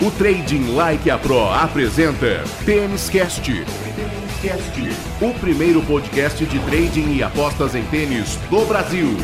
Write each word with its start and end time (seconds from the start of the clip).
O 0.00 0.12
Trading 0.12 0.76
Like 0.76 1.10
a 1.10 1.18
Pro 1.18 1.48
apresenta 1.50 2.44
Tênis 2.64 3.10
Cast. 3.10 3.50
O 5.20 5.34
primeiro 5.40 5.82
podcast 5.82 6.46
de 6.46 6.60
trading 6.60 7.16
e 7.16 7.22
apostas 7.24 7.74
em 7.74 7.82
tênis 7.86 8.36
do 8.48 8.64
Brasil. 8.64 9.16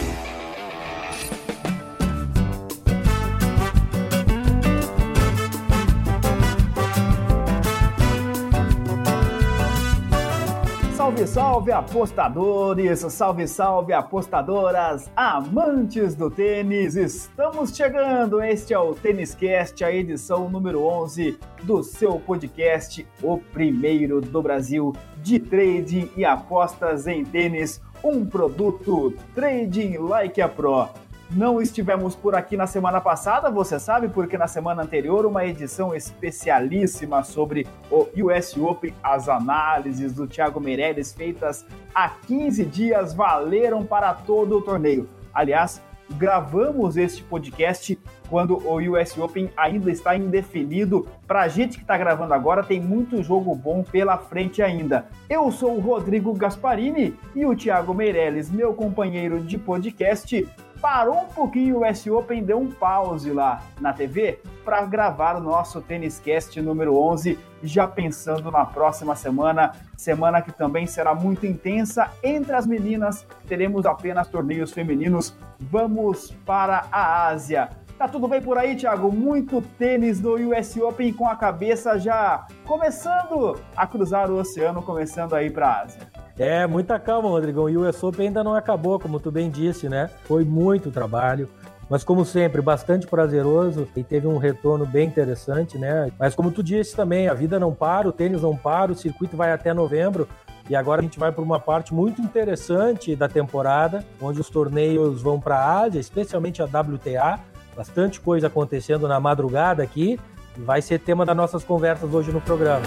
Salve, 11.64 11.72
apostadores, 11.72 13.00
salve, 13.00 13.48
salve 13.48 13.92
apostadoras, 13.94 15.10
amantes 15.16 16.14
do 16.14 16.30
tênis. 16.30 16.94
Estamos 16.94 17.74
chegando. 17.74 18.42
Este 18.42 18.74
é 18.74 18.78
o 18.78 18.94
Tênis 18.94 19.34
Cast, 19.34 19.82
a 19.82 19.90
edição 19.90 20.50
número 20.50 20.84
11 20.84 21.38
do 21.62 21.82
seu 21.82 22.20
podcast, 22.20 23.06
o 23.22 23.38
primeiro 23.38 24.20
do 24.20 24.42
Brasil 24.42 24.92
de 25.22 25.38
trading 25.38 26.10
e 26.14 26.22
apostas 26.22 27.06
em 27.06 27.24
tênis, 27.24 27.80
um 28.02 28.26
produto 28.26 29.14
Trading 29.34 29.96
Like 29.96 30.42
a 30.42 30.48
Pro. 30.48 31.03
Não 31.30 31.60
estivemos 31.60 32.14
por 32.14 32.34
aqui 32.34 32.56
na 32.56 32.66
semana 32.66 33.00
passada, 33.00 33.50
você 33.50 33.80
sabe, 33.80 34.08
porque 34.08 34.36
na 34.36 34.46
semana 34.46 34.82
anterior 34.82 35.24
uma 35.24 35.44
edição 35.44 35.94
especialíssima 35.94 37.22
sobre 37.22 37.66
o 37.90 38.08
US 38.26 38.56
Open, 38.56 38.94
as 39.02 39.28
análises 39.28 40.12
do 40.12 40.26
Thiago 40.26 40.60
Meirelles 40.60 41.12
feitas 41.12 41.64
há 41.94 42.08
15 42.08 42.64
dias 42.66 43.14
valeram 43.14 43.84
para 43.84 44.12
todo 44.12 44.58
o 44.58 44.62
torneio. 44.62 45.08
Aliás, 45.32 45.82
gravamos 46.10 46.96
este 46.96 47.22
podcast 47.22 47.98
quando 48.28 48.56
o 48.66 48.76
US 48.92 49.16
Open 49.18 49.50
ainda 49.56 49.90
está 49.90 50.16
indefinido. 50.16 51.06
Para 51.26 51.42
a 51.42 51.48
gente 51.48 51.76
que 51.76 51.82
está 51.82 51.96
gravando 51.96 52.34
agora, 52.34 52.62
tem 52.62 52.80
muito 52.80 53.22
jogo 53.22 53.54
bom 53.54 53.82
pela 53.82 54.18
frente 54.18 54.62
ainda. 54.62 55.06
Eu 55.28 55.50
sou 55.50 55.76
o 55.76 55.80
Rodrigo 55.80 56.32
Gasparini 56.34 57.16
e 57.34 57.46
o 57.46 57.56
Thiago 57.56 57.94
Meirelles, 57.94 58.50
meu 58.50 58.74
companheiro 58.74 59.40
de 59.40 59.58
podcast, 59.58 60.46
parou 60.84 61.22
um 61.22 61.28
pouquinho 61.28 61.78
o 61.78 61.88
US 61.88 62.06
Open, 62.06 62.44
deu 62.44 62.58
um 62.58 62.70
pause 62.70 63.32
lá 63.32 63.62
na 63.80 63.94
TV 63.94 64.38
para 64.62 64.84
gravar 64.84 65.34
o 65.34 65.40
nosso 65.40 65.80
Tênis 65.80 66.20
Cast 66.20 66.60
número 66.60 66.94
11, 66.94 67.38
já 67.62 67.88
pensando 67.88 68.50
na 68.50 68.66
próxima 68.66 69.16
semana, 69.16 69.72
semana 69.96 70.42
que 70.42 70.52
também 70.52 70.86
será 70.86 71.14
muito 71.14 71.46
intensa 71.46 72.10
entre 72.22 72.54
as 72.54 72.66
meninas, 72.66 73.26
teremos 73.48 73.86
apenas 73.86 74.28
torneios 74.28 74.72
femininos. 74.72 75.34
Vamos 75.58 76.32
para 76.44 76.84
a 76.92 77.28
Ásia. 77.28 77.70
Tá 77.96 78.06
tudo 78.06 78.28
bem 78.28 78.42
por 78.42 78.58
aí, 78.58 78.76
Thiago? 78.76 79.10
Muito 79.10 79.62
tênis 79.78 80.20
do 80.20 80.34
US 80.34 80.76
Open 80.76 81.14
com 81.14 81.26
a 81.26 81.34
cabeça 81.34 81.98
já 81.98 82.46
começando 82.66 83.58
a 83.74 83.86
cruzar 83.86 84.30
o 84.30 84.38
oceano, 84.38 84.82
começando 84.82 85.32
a 85.32 85.42
ir 85.42 85.50
para 85.50 85.66
a 85.66 85.80
Ásia. 85.80 86.13
É, 86.38 86.66
muita 86.66 86.98
calma, 86.98 87.28
Rodrigão. 87.28 87.68
E 87.68 87.76
o 87.76 87.88
US 87.88 88.02
Open 88.02 88.28
ainda 88.28 88.42
não 88.42 88.54
acabou, 88.54 88.98
como 88.98 89.20
tu 89.20 89.30
bem 89.30 89.50
disse, 89.50 89.88
né? 89.88 90.10
Foi 90.24 90.44
muito 90.44 90.90
trabalho. 90.90 91.48
Mas 91.88 92.02
como 92.02 92.24
sempre, 92.24 92.62
bastante 92.62 93.06
prazeroso 93.06 93.86
e 93.94 94.02
teve 94.02 94.26
um 94.26 94.38
retorno 94.38 94.86
bem 94.86 95.06
interessante, 95.06 95.78
né? 95.78 96.10
Mas 96.18 96.34
como 96.34 96.50
tu 96.50 96.62
disse 96.62 96.96
também, 96.96 97.28
a 97.28 97.34
vida 97.34 97.60
não 97.60 97.74
para, 97.74 98.08
o 98.08 98.12
tênis 98.12 98.42
não 98.42 98.56
para, 98.56 98.90
o 98.90 98.94
circuito 98.94 99.36
vai 99.36 99.52
até 99.52 99.72
novembro. 99.74 100.26
E 100.68 100.74
agora 100.74 101.00
a 101.00 101.04
gente 101.04 101.18
vai 101.18 101.30
para 101.30 101.44
uma 101.44 101.60
parte 101.60 101.92
muito 101.92 102.22
interessante 102.22 103.14
da 103.14 103.28
temporada, 103.28 104.02
onde 104.20 104.40
os 104.40 104.48
torneios 104.48 105.20
vão 105.20 105.38
para 105.38 105.56
a 105.56 105.80
Ásia, 105.82 106.00
especialmente 106.00 106.62
a 106.62 106.64
WTA. 106.64 107.38
Bastante 107.76 108.18
coisa 108.20 108.46
acontecendo 108.46 109.06
na 109.06 109.20
madrugada 109.20 109.82
aqui. 109.82 110.18
E 110.56 110.60
vai 110.60 110.80
ser 110.80 111.00
tema 111.00 111.26
das 111.26 111.36
nossas 111.36 111.62
conversas 111.64 112.12
hoje 112.14 112.32
no 112.32 112.40
programa. 112.40 112.86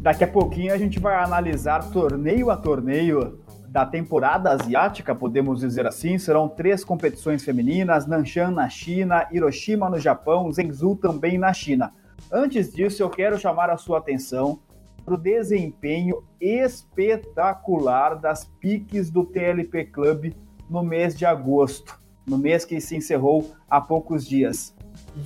Daqui 0.00 0.24
a 0.24 0.28
pouquinho 0.28 0.72
a 0.72 0.78
gente 0.78 0.98
vai 0.98 1.22
analisar 1.22 1.90
torneio 1.90 2.50
a 2.50 2.56
torneio 2.56 3.38
da 3.68 3.84
temporada 3.84 4.50
asiática, 4.50 5.14
podemos 5.14 5.60
dizer 5.60 5.86
assim. 5.86 6.16
Serão 6.16 6.48
três 6.48 6.82
competições 6.82 7.44
femininas: 7.44 8.06
Nanshan 8.06 8.50
na 8.50 8.66
China, 8.70 9.28
Hiroshima 9.30 9.90
no 9.90 9.98
Japão, 9.98 10.50
Zhengzhou 10.50 10.96
também 10.96 11.36
na 11.36 11.52
China. 11.52 11.92
Antes 12.32 12.72
disso, 12.72 13.02
eu 13.02 13.10
quero 13.10 13.38
chamar 13.38 13.68
a 13.68 13.76
sua 13.76 13.98
atenção 13.98 14.60
para 15.04 15.12
o 15.12 15.18
desempenho 15.18 16.24
espetacular 16.40 18.14
das 18.14 18.46
piques 18.58 19.10
do 19.10 19.26
TLP 19.26 19.84
Club 19.84 20.32
no 20.68 20.82
mês 20.82 21.14
de 21.14 21.26
agosto, 21.26 22.00
no 22.26 22.38
mês 22.38 22.64
que 22.64 22.80
se 22.80 22.96
encerrou 22.96 23.50
há 23.68 23.82
poucos 23.82 24.26
dias. 24.26 24.74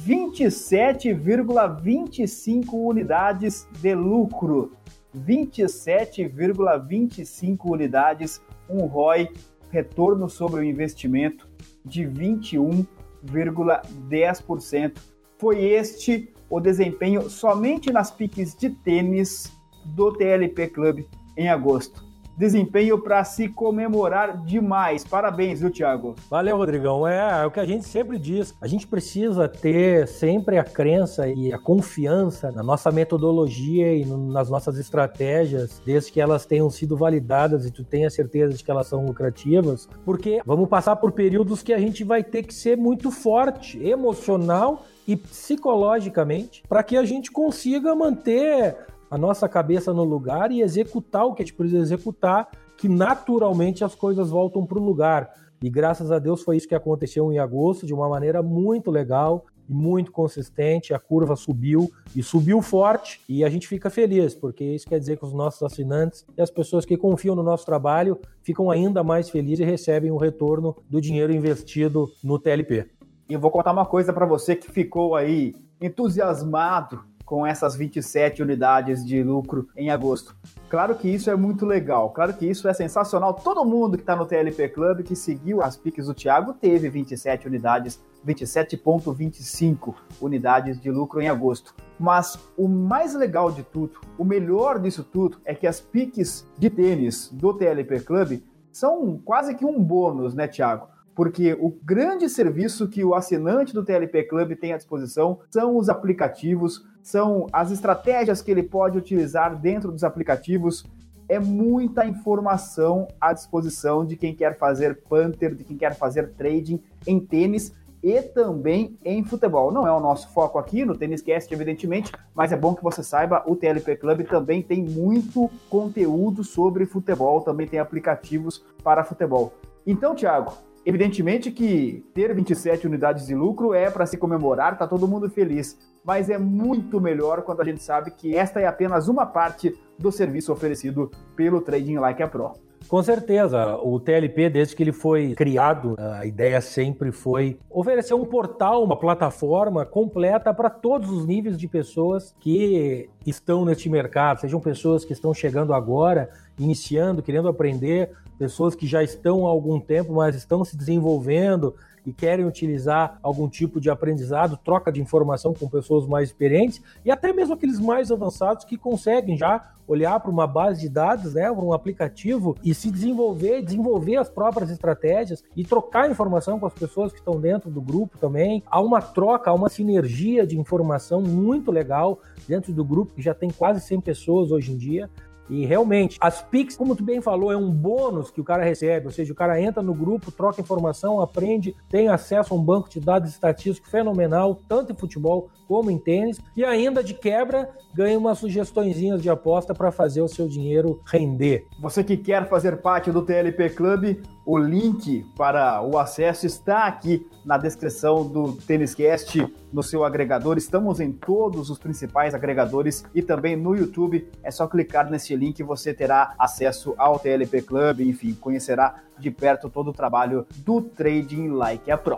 27,25 0.06 2.72
unidades 2.72 3.66
de 3.80 3.94
lucro. 3.94 4.72
27,25 5.16 7.58
unidades, 7.64 8.42
um 8.68 8.84
ROI, 8.86 9.30
retorno 9.70 10.28
sobre 10.28 10.60
o 10.60 10.64
investimento 10.64 11.48
de 11.84 12.02
21,10%. 12.02 14.98
Foi 15.38 15.62
este 15.62 16.28
o 16.50 16.58
desempenho 16.60 17.30
somente 17.30 17.92
nas 17.92 18.10
piques 18.10 18.56
de 18.56 18.70
tênis 18.70 19.52
do 19.94 20.12
TLP 20.12 20.66
Club 20.68 21.04
em 21.36 21.48
agosto 21.48 22.03
desempenho 22.36 22.98
para 22.98 23.22
se 23.24 23.48
comemorar 23.48 24.44
demais. 24.44 25.04
Parabéns, 25.04 25.60
viu, 25.60 25.70
Thiago? 25.70 26.14
Valeu, 26.30 26.56
Rodrigão. 26.56 27.06
É, 27.06 27.42
é 27.42 27.46
o 27.46 27.50
que 27.50 27.60
a 27.60 27.64
gente 27.64 27.86
sempre 27.86 28.18
diz. 28.18 28.54
A 28.60 28.66
gente 28.66 28.86
precisa 28.86 29.48
ter 29.48 30.06
sempre 30.08 30.58
a 30.58 30.64
crença 30.64 31.28
e 31.28 31.52
a 31.52 31.58
confiança 31.58 32.50
na 32.50 32.62
nossa 32.62 32.90
metodologia 32.90 33.94
e 33.94 34.04
no, 34.04 34.32
nas 34.32 34.50
nossas 34.50 34.78
estratégias, 34.78 35.80
desde 35.84 36.12
que 36.12 36.20
elas 36.20 36.46
tenham 36.46 36.68
sido 36.70 36.96
validadas 36.96 37.66
e 37.66 37.70
tu 37.70 37.84
tenha 37.84 38.10
certeza 38.10 38.54
de 38.54 38.62
que 38.62 38.70
elas 38.70 38.86
são 38.86 39.04
lucrativas, 39.04 39.88
porque 40.04 40.40
vamos 40.44 40.68
passar 40.68 40.96
por 40.96 41.12
períodos 41.12 41.62
que 41.62 41.72
a 41.72 41.78
gente 41.78 42.04
vai 42.04 42.22
ter 42.22 42.42
que 42.42 42.54
ser 42.54 42.76
muito 42.76 43.10
forte, 43.10 43.82
emocional 43.82 44.84
e 45.06 45.16
psicologicamente 45.16 46.62
para 46.68 46.82
que 46.82 46.96
a 46.96 47.04
gente 47.04 47.30
consiga 47.30 47.94
manter 47.94 48.76
a 49.10 49.18
nossa 49.18 49.48
cabeça 49.48 49.92
no 49.92 50.04
lugar 50.04 50.50
e 50.50 50.60
executar 50.60 51.24
o 51.24 51.34
que 51.34 51.42
a 51.42 51.44
gente 51.44 51.54
precisa 51.54 51.80
executar, 51.80 52.48
que 52.76 52.88
naturalmente 52.88 53.84
as 53.84 53.94
coisas 53.94 54.30
voltam 54.30 54.66
para 54.66 54.78
o 54.78 54.84
lugar. 54.84 55.30
E 55.62 55.70
graças 55.70 56.10
a 56.10 56.18
Deus 56.18 56.42
foi 56.42 56.56
isso 56.56 56.68
que 56.68 56.74
aconteceu 56.74 57.32
em 57.32 57.38
agosto, 57.38 57.86
de 57.86 57.94
uma 57.94 58.08
maneira 58.08 58.42
muito 58.42 58.90
legal 58.90 59.46
e 59.68 59.72
muito 59.72 60.12
consistente. 60.12 60.92
A 60.92 60.98
curva 60.98 61.36
subiu 61.36 61.90
e 62.14 62.22
subiu 62.22 62.60
forte 62.60 63.20
e 63.28 63.44
a 63.44 63.48
gente 63.48 63.66
fica 63.66 63.88
feliz, 63.88 64.34
porque 64.34 64.64
isso 64.64 64.86
quer 64.86 64.98
dizer 64.98 65.16
que 65.16 65.24
os 65.24 65.32
nossos 65.32 65.62
assinantes 65.62 66.26
e 66.36 66.42
as 66.42 66.50
pessoas 66.50 66.84
que 66.84 66.96
confiam 66.96 67.34
no 67.34 67.42
nosso 67.42 67.64
trabalho 67.64 68.18
ficam 68.42 68.70
ainda 68.70 69.02
mais 69.02 69.30
felizes 69.30 69.60
e 69.60 69.64
recebem 69.64 70.10
o 70.10 70.16
retorno 70.16 70.76
do 70.88 71.00
dinheiro 71.00 71.32
investido 71.32 72.10
no 72.22 72.38
TLP. 72.38 72.90
E 73.28 73.32
eu 73.32 73.40
vou 73.40 73.50
contar 73.50 73.72
uma 73.72 73.86
coisa 73.86 74.12
para 74.12 74.26
você 74.26 74.54
que 74.54 74.70
ficou 74.70 75.14
aí 75.14 75.54
entusiasmado 75.80 77.00
com 77.24 77.46
essas 77.46 77.74
27 77.74 78.42
unidades 78.42 79.04
de 79.04 79.22
lucro 79.22 79.68
em 79.76 79.90
agosto. 79.90 80.36
Claro 80.68 80.94
que 80.94 81.08
isso 81.08 81.30
é 81.30 81.36
muito 81.36 81.64
legal, 81.64 82.10
claro 82.10 82.34
que 82.34 82.46
isso 82.46 82.68
é 82.68 82.74
sensacional. 82.74 83.34
Todo 83.34 83.64
mundo 83.64 83.96
que 83.96 84.02
está 84.02 84.14
no 84.16 84.26
TLP 84.26 84.68
Club, 84.68 85.02
que 85.02 85.16
seguiu 85.16 85.62
as 85.62 85.76
piques 85.76 86.06
do 86.06 86.14
Thiago, 86.14 86.52
teve 86.52 86.88
27 86.88 87.46
unidades, 87.46 88.02
27,25 88.26 89.94
unidades 90.20 90.80
de 90.80 90.90
lucro 90.90 91.20
em 91.20 91.28
agosto. 91.28 91.74
Mas 91.98 92.38
o 92.56 92.68
mais 92.68 93.14
legal 93.14 93.52
de 93.52 93.62
tudo, 93.62 94.00
o 94.18 94.24
melhor 94.24 94.78
disso 94.78 95.04
tudo, 95.04 95.38
é 95.44 95.54
que 95.54 95.66
as 95.66 95.80
piques 95.80 96.46
de 96.58 96.68
tênis 96.68 97.30
do 97.32 97.54
TLP 97.54 98.00
Club 98.00 98.42
são 98.72 99.18
quase 99.24 99.54
que 99.54 99.64
um 99.64 99.80
bônus, 99.82 100.34
né, 100.34 100.48
Thiago? 100.48 100.94
porque 101.14 101.56
o 101.60 101.70
grande 101.82 102.28
serviço 102.28 102.88
que 102.88 103.04
o 103.04 103.14
assinante 103.14 103.72
do 103.72 103.84
TLP 103.84 104.24
Club 104.24 104.56
tem 104.56 104.72
à 104.72 104.76
disposição 104.76 105.38
são 105.48 105.76
os 105.76 105.88
aplicativos, 105.88 106.84
são 107.04 107.46
as 107.52 107.70
estratégias 107.70 108.40
que 108.40 108.50
ele 108.50 108.62
pode 108.62 108.96
utilizar 108.96 109.54
dentro 109.54 109.92
dos 109.92 110.02
aplicativos. 110.02 110.86
É 111.28 111.38
muita 111.38 112.06
informação 112.06 113.06
à 113.20 113.34
disposição 113.34 114.06
de 114.06 114.16
quem 114.16 114.34
quer 114.34 114.56
fazer 114.56 115.02
punter, 115.02 115.54
de 115.54 115.64
quem 115.64 115.76
quer 115.76 115.94
fazer 115.94 116.30
trading 116.30 116.82
em 117.06 117.20
tênis 117.20 117.74
e 118.02 118.22
também 118.22 118.98
em 119.04 119.22
futebol. 119.22 119.70
Não 119.70 119.86
é 119.86 119.92
o 119.92 120.00
nosso 120.00 120.30
foco 120.30 120.58
aqui 120.58 120.82
no 120.82 120.96
Tênis 120.96 121.20
Cast, 121.20 121.52
evidentemente, 121.52 122.10
mas 122.34 122.52
é 122.52 122.56
bom 122.56 122.74
que 122.74 122.82
você 122.82 123.02
saiba, 123.02 123.42
o 123.46 123.54
TLP 123.54 123.96
Club 123.96 124.22
também 124.26 124.62
tem 124.62 124.82
muito 124.82 125.50
conteúdo 125.68 126.42
sobre 126.42 126.86
futebol, 126.86 127.42
também 127.42 127.66
tem 127.66 127.78
aplicativos 127.78 128.64
para 128.82 129.04
futebol. 129.04 129.52
Então, 129.86 130.14
Thiago, 130.14 130.54
Evidentemente 130.86 131.50
que 131.50 132.04
ter 132.12 132.34
27 132.34 132.86
unidades 132.86 133.26
de 133.26 133.34
lucro 133.34 133.72
é 133.72 133.90
para 133.90 134.04
se 134.04 134.18
comemorar, 134.18 134.76
tá 134.76 134.86
todo 134.86 135.08
mundo 135.08 135.30
feliz. 135.30 135.78
Mas 136.04 136.28
é 136.28 136.38
muito 136.38 137.00
melhor 137.00 137.42
quando 137.42 137.62
a 137.62 137.64
gente 137.64 137.82
sabe 137.82 138.10
que 138.10 138.36
esta 138.36 138.60
é 138.60 138.66
apenas 138.66 139.08
uma 139.08 139.24
parte 139.24 139.74
do 139.98 140.12
serviço 140.12 140.52
oferecido 140.52 141.10
pelo 141.34 141.60
Trading 141.60 141.96
Like 141.96 142.22
a 142.22 142.28
Pro. 142.28 142.52
Com 142.86 143.02
certeza, 143.02 143.76
o 143.76 143.98
TLP, 143.98 144.50
desde 144.50 144.76
que 144.76 144.82
ele 144.82 144.92
foi 144.92 145.34
criado, 145.34 145.96
a 145.98 146.26
ideia 146.26 146.60
sempre 146.60 147.10
foi 147.10 147.58
oferecer 147.70 148.12
um 148.12 148.26
portal, 148.26 148.84
uma 148.84 148.96
plataforma 148.96 149.86
completa 149.86 150.52
para 150.52 150.68
todos 150.68 151.08
os 151.08 151.26
níveis 151.26 151.56
de 151.56 151.66
pessoas 151.66 152.34
que 152.38 153.08
estão 153.26 153.64
neste 153.64 153.88
mercado, 153.88 154.40
sejam 154.40 154.60
pessoas 154.60 155.02
que 155.02 155.14
estão 155.14 155.32
chegando 155.32 155.72
agora, 155.72 156.28
iniciando, 156.58 157.22
querendo 157.22 157.48
aprender, 157.48 158.10
pessoas 158.38 158.74
que 158.74 158.86
já 158.86 159.02
estão 159.02 159.46
há 159.46 159.50
algum 159.50 159.80
tempo, 159.80 160.12
mas 160.12 160.36
estão 160.36 160.62
se 160.62 160.76
desenvolvendo, 160.76 161.74
e 162.06 162.12
querem 162.12 162.44
utilizar 162.44 163.18
algum 163.22 163.48
tipo 163.48 163.80
de 163.80 163.90
aprendizado, 163.90 164.58
troca 164.62 164.92
de 164.92 165.00
informação 165.00 165.54
com 165.54 165.68
pessoas 165.68 166.06
mais 166.06 166.28
experientes 166.28 166.82
e 167.04 167.10
até 167.10 167.32
mesmo 167.32 167.54
aqueles 167.54 167.80
mais 167.80 168.10
avançados 168.10 168.64
que 168.64 168.76
conseguem 168.76 169.36
já 169.36 169.70
olhar 169.86 170.18
para 170.20 170.30
uma 170.30 170.46
base 170.46 170.80
de 170.80 170.88
dados, 170.88 171.34
né, 171.34 171.50
um 171.50 171.72
aplicativo 171.72 172.56
e 172.64 172.74
se 172.74 172.90
desenvolver, 172.90 173.62
desenvolver 173.62 174.16
as 174.16 174.28
próprias 174.28 174.70
estratégias 174.70 175.44
e 175.54 175.64
trocar 175.64 176.10
informação 176.10 176.58
com 176.58 176.66
as 176.66 176.72
pessoas 176.72 177.12
que 177.12 177.18
estão 177.18 177.40
dentro 177.40 177.70
do 177.70 177.80
grupo 177.80 178.18
também. 178.18 178.62
Há 178.66 178.80
uma 178.80 179.02
troca, 179.02 179.50
há 179.50 179.54
uma 179.54 179.68
sinergia 179.68 180.46
de 180.46 180.58
informação 180.58 181.20
muito 181.20 181.70
legal 181.70 182.18
dentro 182.48 182.72
do 182.72 182.84
grupo 182.84 183.14
que 183.14 183.22
já 183.22 183.34
tem 183.34 183.50
quase 183.50 183.80
100 183.80 184.00
pessoas 184.00 184.50
hoje 184.50 184.72
em 184.72 184.76
dia. 184.76 185.10
E 185.48 185.66
realmente, 185.66 186.16
as 186.20 186.42
PICs, 186.42 186.76
como 186.76 186.96
tu 186.96 187.02
bem 187.02 187.20
falou, 187.20 187.52
é 187.52 187.56
um 187.56 187.70
bônus 187.70 188.30
que 188.30 188.40
o 188.40 188.44
cara 188.44 188.64
recebe, 188.64 189.06
ou 189.06 189.12
seja, 189.12 189.32
o 189.32 189.36
cara 189.36 189.60
entra 189.60 189.82
no 189.82 189.94
grupo, 189.94 190.32
troca 190.32 190.60
informação, 190.60 191.20
aprende, 191.20 191.74
tem 191.88 192.08
acesso 192.08 192.54
a 192.54 192.56
um 192.56 192.62
banco 192.62 192.88
de 192.88 193.00
dados 193.00 193.30
estatístico 193.30 193.88
fenomenal, 193.88 194.58
tanto 194.68 194.92
em 194.92 194.96
futebol 194.96 195.50
como 195.66 195.90
em 195.90 195.98
tênis, 195.98 196.40
e 196.56 196.64
ainda 196.64 197.02
de 197.02 197.14
quebra 197.14 197.70
ganha 197.94 198.18
umas 198.18 198.38
sugestõezinhas 198.38 199.22
de 199.22 199.30
aposta 199.30 199.74
para 199.74 199.92
fazer 199.92 200.20
o 200.20 200.28
seu 200.28 200.48
dinheiro 200.48 201.00
render. 201.06 201.66
Você 201.80 202.02
que 202.02 202.16
quer 202.16 202.48
fazer 202.48 202.78
parte 202.82 203.10
do 203.10 203.22
TLP 203.22 203.70
Club, 203.70 204.16
o 204.44 204.58
link 204.58 205.24
para 205.36 205.80
o 205.82 205.96
acesso 205.96 206.44
está 206.44 206.86
aqui 206.86 207.26
na 207.44 207.56
descrição 207.56 208.26
do 208.26 208.52
Têniscast 208.52 209.46
no 209.72 209.82
seu 209.82 210.04
agregador. 210.04 210.58
Estamos 210.58 211.00
em 211.00 211.12
todos 211.12 211.70
os 211.70 211.78
principais 211.78 212.34
agregadores 212.34 213.04
e 213.14 213.22
também 213.22 213.56
no 213.56 213.74
YouTube. 213.74 214.28
É 214.42 214.50
só 214.50 214.66
clicar 214.66 215.10
nesse 215.10 215.33
link 215.36 215.60
e 215.60 215.62
você 215.62 215.92
terá 215.92 216.34
acesso 216.38 216.94
ao 216.96 217.18
TLP 217.18 217.60
Club, 217.62 218.00
enfim, 218.00 218.34
conhecerá 218.34 219.02
de 219.18 219.30
perto 219.30 219.70
todo 219.70 219.90
o 219.90 219.92
trabalho 219.92 220.46
do 220.56 220.80
Trading 220.80 221.48
Like 221.48 221.90
a 221.90 221.98
Pro. 221.98 222.16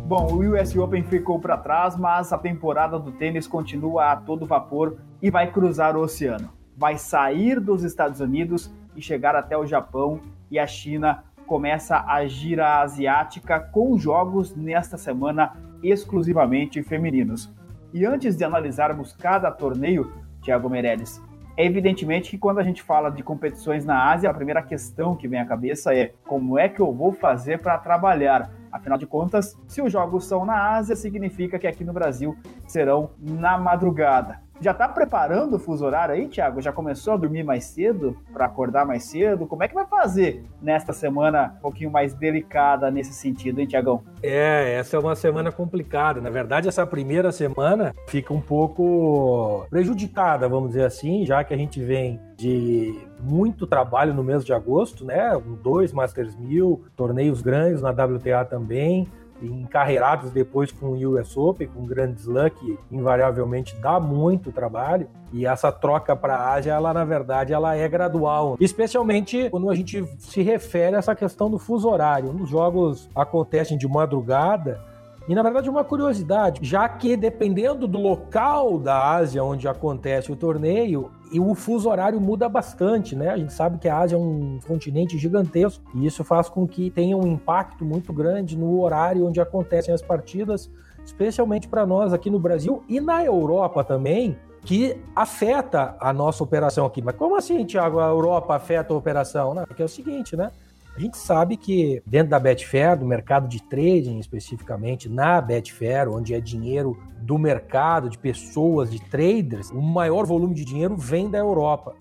Bom, 0.08 0.26
o 0.32 0.54
US 0.54 0.74
Open 0.78 1.04
ficou 1.04 1.38
para 1.38 1.58
trás, 1.58 1.98
mas 1.98 2.32
a 2.32 2.38
temporada 2.38 2.98
do 2.98 3.12
tênis 3.12 3.46
continua 3.46 4.14
a 4.14 4.16
todo 4.16 4.46
vapor 4.46 4.96
e 5.22 5.30
vai 5.30 5.52
cruzar 5.52 5.98
o 5.98 6.00
oceano. 6.00 6.50
Vai 6.78 6.98
sair 6.98 7.60
dos 7.60 7.84
Estados 7.84 8.22
Unidos 8.22 8.74
e 8.96 9.02
chegar 9.02 9.36
até 9.36 9.58
o 9.58 9.66
Japão 9.66 10.22
e 10.50 10.58
a 10.58 10.66
China 10.66 11.26
começa 11.46 12.06
a 12.08 12.26
gira 12.26 12.80
asiática 12.80 13.60
com 13.60 13.98
jogos 13.98 14.56
nesta 14.56 14.98
semana 14.98 15.52
exclusivamente 15.84 16.82
femininos. 16.82 17.54
E 17.94 18.06
antes 18.06 18.38
de 18.38 18.46
analisarmos 18.46 19.12
cada 19.12 19.52
torneio, 19.52 20.14
Thiago 20.42 20.70
Meirelles, 20.70 21.22
é 21.58 21.66
evidentemente 21.66 22.30
que 22.30 22.38
quando 22.38 22.60
a 22.60 22.64
gente 22.64 22.82
fala 22.82 23.10
de 23.10 23.22
competições 23.24 23.84
na 23.84 24.10
Ásia, 24.10 24.30
a 24.30 24.34
primeira 24.34 24.62
questão 24.62 25.18
que 25.18 25.28
vem 25.28 25.42
à 25.42 25.46
cabeça 25.46 25.94
é 25.94 26.14
como 26.26 26.58
é 26.58 26.70
que 26.70 26.80
eu 26.80 26.94
vou 26.94 27.12
fazer 27.12 27.60
para 27.60 27.78
trabalhar? 27.78 28.50
Afinal 28.78 28.98
de 29.00 29.08
contas, 29.08 29.58
se 29.68 29.82
os 29.82 29.92
jogos 29.92 30.26
são 30.26 30.46
na 30.46 30.76
Ásia, 30.76 30.96
significa 30.96 31.58
que 31.58 31.66
aqui 31.66 31.84
no 31.84 31.92
Brasil 31.92 32.38
serão 32.68 33.10
na 33.20 33.58
madrugada. 33.58 34.40
Já 34.60 34.72
está 34.72 34.88
preparando 34.88 35.56
o 35.56 35.60
fuso 35.60 35.86
horário 35.86 36.16
aí, 36.16 36.28
Thiago? 36.28 36.62
Já 36.62 36.72
começou 36.72 37.14
a 37.14 37.18
dormir 37.18 37.44
mais 37.44 37.66
cedo 37.66 38.18
para 38.34 38.46
acordar 38.46 38.86
mais 38.86 39.04
cedo? 39.04 39.46
Como 39.46 39.64
é 39.64 39.68
que 39.68 39.76
vai 39.76 39.86
fazer 39.86 40.44
nesta 40.60 40.94
semana 40.94 41.54
um 41.58 41.62
pouquinho 41.62 41.92
mais 41.92 42.14
delicada 42.14 42.90
nesse 42.90 43.14
sentido, 43.14 43.60
hein, 43.60 43.68
Tiagão? 43.68 44.04
É, 44.24 44.74
essa 44.74 44.96
é 44.96 45.00
uma 45.00 45.16
semana 45.16 45.52
complicada. 45.52 46.20
Na 46.20 46.32
verdade, 46.32 46.68
essa 46.68 46.86
primeira 46.88 47.32
semana 47.32 47.94
fica 48.08 48.34
um 48.34 48.42
pouco 48.42 49.68
prejudicada, 49.70 50.50
vamos 50.50 50.70
dizer 50.70 50.86
assim, 50.86 51.24
já 51.24 51.44
que 51.44 51.54
a 51.54 51.58
gente 51.58 51.80
vem 51.80 52.20
de 52.36 53.00
muito 53.20 53.68
trabalho 53.68 54.14
no 54.14 54.24
mês 54.24 54.44
de 54.44 54.54
agosto, 54.54 55.06
né? 55.06 55.32
Dois 55.64 55.92
Masters 55.92 56.36
1000, 56.36 56.84
torneios 56.96 57.42
grandes 57.42 57.82
na 57.82 57.90
WTA 57.92 58.46
também 58.46 59.08
encarreirados 59.42 60.32
depois 60.32 60.72
com 60.72 60.88
o 60.88 61.18
US 61.18 61.36
Open, 61.38 61.68
com 61.68 61.84
o 61.84 61.86
Grand 61.86 62.14
Slam, 62.14 62.50
que 62.50 62.78
invariavelmente 62.92 63.76
dá 63.78 64.00
muito 64.00 64.52
trabalho. 64.52 65.08
E 65.34 65.46
essa 65.46 65.72
troca 65.72 66.16
para 66.16 66.36
a 66.36 66.54
Ásia, 66.54 66.72
ela 66.72 66.94
na 66.94 67.04
verdade, 67.04 67.54
ela 67.54 67.76
é 67.76 67.88
gradual, 67.88 68.58
especialmente 68.60 69.50
quando 69.50 69.70
a 69.70 69.76
gente 69.76 70.06
se 70.20 70.42
refere 70.42 70.96
a 70.96 71.00
essa 71.00 71.16
questão 71.16 71.50
do 71.50 71.60
fuso 71.60 71.90
horário. 71.90 72.30
Os 72.30 72.50
jogos 72.50 73.10
acontecem 73.14 73.78
de 73.78 73.88
madrugada, 73.88 74.82
e 75.28 75.36
na 75.36 75.44
verdade, 75.44 75.70
uma 75.70 75.84
curiosidade, 75.84 76.62
já 76.64 76.88
que 76.88 77.18
dependendo 77.18 77.86
do 77.86 78.00
local 78.00 78.80
da 78.80 79.12
Ásia 79.16 79.44
onde 79.44 79.68
acontece 79.68 80.32
o 80.32 80.38
torneio, 80.38 81.12
e 81.32 81.40
o 81.40 81.54
fuso 81.56 81.90
horário 81.90 82.20
muda 82.20 82.48
bastante, 82.48 83.16
né? 83.16 83.30
A 83.30 83.38
gente 83.38 83.54
sabe 83.54 83.78
que 83.78 83.88
a 83.88 83.98
Ásia 83.98 84.16
é 84.16 84.20
um 84.20 84.60
continente 84.68 85.18
gigantesco 85.18 85.84
e 85.96 86.06
isso 86.06 86.24
faz 86.24 86.50
com 86.50 86.68
que 86.68 86.90
tenha 86.90 87.18
um 87.18 87.28
impacto 87.28 87.84
muito 87.86 88.14
grande 88.14 88.58
no 88.58 88.82
horário 88.82 89.26
onde 89.26 89.40
acontecem 89.40 89.94
as 89.94 90.02
partidas, 90.02 90.70
especialmente 91.04 91.68
para 91.68 91.86
nós 91.86 92.14
aqui 92.14 92.30
no 92.30 92.40
Brasil 92.40 92.84
e 92.88 93.00
na 93.00 93.24
Europa 93.24 93.84
também, 93.84 94.38
que 94.62 95.00
afeta 95.16 95.96
a 96.00 96.12
nossa 96.12 96.44
operação 96.44 96.86
aqui. 96.86 97.02
Mas 97.02 97.16
como 97.16 97.36
assim, 97.36 97.64
Tiago, 97.66 98.00
a 98.00 98.08
Europa 98.08 98.56
afeta 98.56 98.94
a 98.94 98.98
operação? 98.98 99.54
Não, 99.54 99.66
porque 99.66 99.82
é 99.82 99.86
o 99.86 99.90
seguinte, 99.90 100.36
né? 100.36 100.52
A 100.98 101.00
gente 101.00 101.16
sabe 101.16 101.56
que 101.58 102.02
dentro 102.08 102.32
da 102.32 102.40
Betfair, 102.40 102.98
do 102.98 103.06
mercado 103.06 103.48
de 103.48 103.62
trading 103.62 104.18
especificamente, 104.18 105.08
na 105.08 105.40
Betfair, 105.40 106.10
onde 106.10 106.34
é 106.34 106.40
dinheiro 106.40 106.98
do 107.22 107.38
mercado, 107.38 108.10
de 108.10 108.18
pessoas, 108.18 108.90
de 108.90 109.00
traders, 109.00 109.70
o 109.70 109.80
maior 109.80 110.26
volume 110.26 110.56
de 110.56 110.66
dinheiro 110.66 110.98
vem 110.98 111.30
da 111.30 111.38
Europa. 111.38 111.94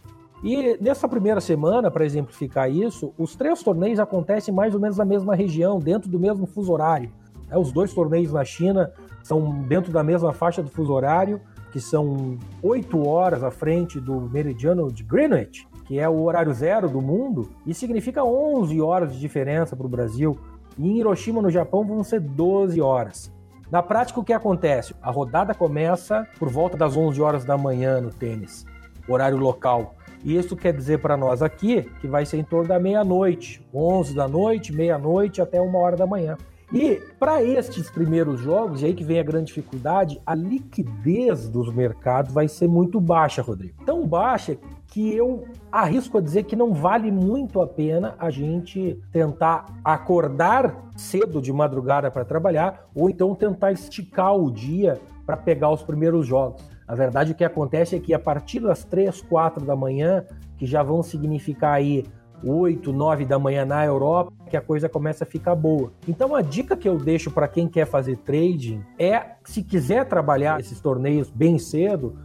E 0.42 0.78
nessa 0.80 1.06
primeira 1.06 1.42
semana, 1.42 1.90
para 1.90 2.06
exemplificar 2.06 2.70
isso, 2.70 3.12
os 3.18 3.36
três 3.36 3.62
torneios 3.62 4.00
acontecem 4.00 4.54
mais 4.54 4.74
ou 4.74 4.80
menos 4.80 4.96
na 4.96 5.04
mesma 5.04 5.36
região, 5.36 5.78
dentro 5.78 6.08
do 6.08 6.18
mesmo 6.18 6.46
fuso 6.46 6.72
horário. 6.72 7.12
É, 7.50 7.58
os 7.58 7.70
dois 7.70 7.92
torneios 7.92 8.32
na 8.32 8.46
China 8.46 8.90
são 9.22 9.60
dentro 9.64 9.92
da 9.92 10.02
mesma 10.02 10.32
faixa 10.32 10.62
do 10.62 10.70
fuso 10.70 10.94
horário, 10.94 11.38
que 11.70 11.80
são 11.80 12.38
oito 12.62 13.06
horas 13.06 13.44
à 13.44 13.50
frente 13.50 14.00
do 14.00 14.22
meridiano 14.22 14.90
de 14.90 15.04
Greenwich 15.04 15.68
que 15.86 15.98
é 15.98 16.08
o 16.08 16.22
horário 16.22 16.52
zero 16.52 16.88
do 16.88 17.00
mundo, 17.00 17.50
e 17.64 17.72
significa 17.72 18.24
11 18.24 18.80
horas 18.80 19.12
de 19.12 19.20
diferença 19.20 19.76
para 19.76 19.86
o 19.86 19.90
Brasil. 19.90 20.38
E 20.76 20.88
em 20.88 20.98
Hiroshima, 20.98 21.40
no 21.40 21.50
Japão, 21.50 21.84
vão 21.84 22.02
ser 22.02 22.20
12 22.20 22.80
horas. 22.80 23.32
Na 23.70 23.82
prática, 23.82 24.20
o 24.20 24.24
que 24.24 24.32
acontece? 24.32 24.94
A 25.02 25.10
rodada 25.10 25.54
começa 25.54 26.26
por 26.38 26.48
volta 26.48 26.76
das 26.76 26.96
11 26.96 27.20
horas 27.20 27.44
da 27.44 27.56
manhã 27.56 28.00
no 28.00 28.10
tênis, 28.10 28.64
horário 29.08 29.38
local. 29.38 29.94
E 30.22 30.36
isso 30.36 30.56
quer 30.56 30.72
dizer 30.72 30.98
para 30.98 31.16
nós 31.16 31.42
aqui 31.42 31.82
que 32.00 32.06
vai 32.06 32.24
ser 32.24 32.38
em 32.38 32.44
torno 32.44 32.68
da 32.68 32.78
meia-noite, 32.78 33.64
11 33.72 34.14
da 34.14 34.28
noite, 34.28 34.72
meia-noite 34.72 35.40
até 35.40 35.60
uma 35.60 35.78
hora 35.78 35.96
da 35.96 36.06
manhã. 36.06 36.36
E 36.72 37.00
para 37.18 37.42
estes 37.44 37.88
primeiros 37.88 38.40
jogos, 38.40 38.82
e 38.82 38.86
aí 38.86 38.94
que 38.94 39.04
vem 39.04 39.20
a 39.20 39.22
grande 39.22 39.46
dificuldade, 39.46 40.20
a 40.26 40.34
liquidez 40.34 41.48
dos 41.48 41.72
mercados 41.72 42.32
vai 42.32 42.48
ser 42.48 42.66
muito 42.66 43.00
baixa, 43.00 43.40
Rodrigo. 43.40 43.84
Tão 43.84 44.06
baixa 44.06 44.58
que 44.88 45.14
eu 45.14 45.44
arrisco 45.70 46.18
a 46.18 46.20
dizer 46.20 46.42
que 46.44 46.56
não 46.56 46.74
vale 46.74 47.12
muito 47.12 47.60
a 47.60 47.66
pena 47.66 48.14
a 48.18 48.30
gente 48.30 49.00
tentar 49.12 49.66
acordar 49.84 50.90
cedo 50.96 51.40
de 51.40 51.52
madrugada 51.52 52.10
para 52.10 52.24
trabalhar 52.24 52.88
ou 52.94 53.08
então 53.08 53.34
tentar 53.34 53.70
esticar 53.70 54.34
o 54.34 54.50
dia 54.50 55.00
para 55.24 55.36
pegar 55.36 55.70
os 55.70 55.82
primeiros 55.82 56.26
jogos. 56.26 56.64
A 56.86 56.94
verdade 56.94 57.32
o 57.32 57.34
que 57.34 57.44
acontece 57.44 57.96
é 57.96 58.00
que 58.00 58.14
a 58.14 58.18
partir 58.18 58.60
das 58.60 58.84
3, 58.84 59.20
4 59.22 59.64
da 59.64 59.74
manhã, 59.74 60.24
que 60.56 60.66
já 60.66 60.82
vão 60.82 61.02
significar 61.02 61.74
aí 61.74 62.04
8, 62.44 62.92
9 62.92 63.24
da 63.24 63.38
manhã 63.38 63.64
na 63.64 63.84
Europa, 63.84 64.32
que 64.48 64.56
a 64.56 64.60
coisa 64.60 64.88
começa 64.88 65.24
a 65.24 65.26
ficar 65.26 65.54
boa. 65.54 65.92
Então 66.06 66.34
a 66.34 66.42
dica 66.42 66.76
que 66.76 66.88
eu 66.88 66.96
deixo 66.98 67.30
para 67.30 67.48
quem 67.48 67.68
quer 67.68 67.86
fazer 67.86 68.16
trading 68.18 68.82
é, 68.98 69.22
se 69.44 69.62
quiser 69.62 70.06
trabalhar 70.06 70.60
esses 70.60 70.80
torneios 70.80 71.30
bem 71.30 71.58
cedo, 71.58 72.16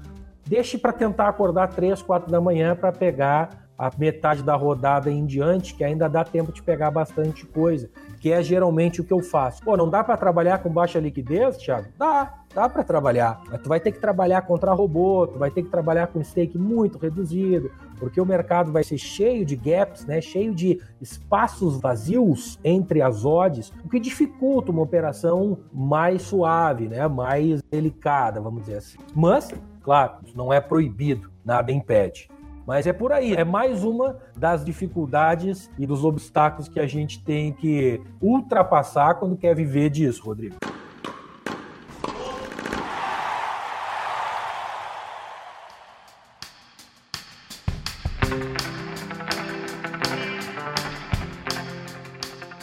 deixe 0.48 0.77
para 0.77 0.94
tentar 0.94 1.27
acordar 1.27 1.68
3, 1.70 2.01
4 2.01 2.32
da 2.32 2.41
manhã 2.41 2.75
para 2.75 2.91
pegar 2.91 3.62
a 3.77 3.89
metade 3.98 4.44
da 4.44 4.56
rodada 4.56 5.10
em 5.10 5.25
diante, 5.25 5.74
que 5.74 5.84
ainda 5.84 6.08
dá 6.08 6.24
tempo 6.24 6.51
de 6.51 6.62
pegar 6.62 6.91
bastante 6.91 7.48
coisa, 7.48 7.89
que 8.20 8.32
é 8.32 8.44
geralmente 8.44 9.01
o 9.01 9.03
que 9.03 9.12
eu 9.12 9.24
faço. 9.24 9.63
Pô, 9.63 9.75
não 9.75 9.89
dá 9.89 10.03
para 10.03 10.15
trabalhar 10.15 10.60
com 10.60 10.70
baixa 10.70 11.00
liquidez, 11.00 11.58
Thiago? 11.58 11.88
Dá, 11.98 12.40
dá 12.53 12.70
para 12.70 12.84
trabalhar, 12.84 13.41
mas 13.50 13.62
tu 13.62 13.70
vai 13.70 13.79
ter 13.79 13.91
que 13.91 14.00
trabalhar 14.00 14.41
contra 14.43 14.74
robô, 14.74 15.27
tu 15.27 15.39
vai 15.39 15.50
ter 15.50 15.63
que 15.63 15.70
trabalhar 15.70 16.08
com 16.08 16.24
stake 16.24 16.58
muito 16.58 16.98
reduzido, 16.98 17.72
porque 17.98 18.20
o 18.20 18.25
mercado 18.25 18.72
vai 18.72 18.84
ser 18.84 18.98
cheio 18.98 19.46
de 19.46 19.55
gaps, 19.55 20.05
né, 20.05 20.22
cheio 20.22 20.53
de 20.53 20.81
espaços 21.00 21.79
vazios 21.79 22.60
entre 22.63 23.01
as 23.01 23.25
odds, 23.25 23.72
o 23.84 23.89
que 23.89 24.00
dificulta 24.00 24.72
uma 24.72 24.81
operação 24.81 25.60
mais 25.74 26.24
suave, 26.24 26.88
né, 26.88 27.08
mais 27.08 27.62
delicada, 27.63 28.41
vamos 28.41 28.62
dizer 28.62 28.77
assim. 28.77 28.98
Mas, 29.15 29.50
claro, 29.81 30.13
isso 30.25 30.38
não 30.38 30.51
é 30.51 30.60
proibido, 30.60 31.31
nada 31.46 31.72
impede. 31.72 32.29
Mas 32.65 32.86
é 32.86 32.93
por 32.93 33.12
aí, 33.12 33.34
é 33.34 33.43
mais 33.43 33.84
uma 33.84 34.17
das 34.38 34.63
dificuldades 34.63 35.70
e 35.77 35.86
dos 35.86 36.05
obstáculos 36.05 36.67
que 36.67 36.79
a 36.79 36.88
gente 36.88 37.24
tem 37.24 37.51
que 37.51 38.01
ultrapassar 38.22 39.15
quando 39.15 39.36
quer 39.36 39.55
viver 39.55 39.89
disso, 39.89 40.24
Rodrigo. 40.24 40.55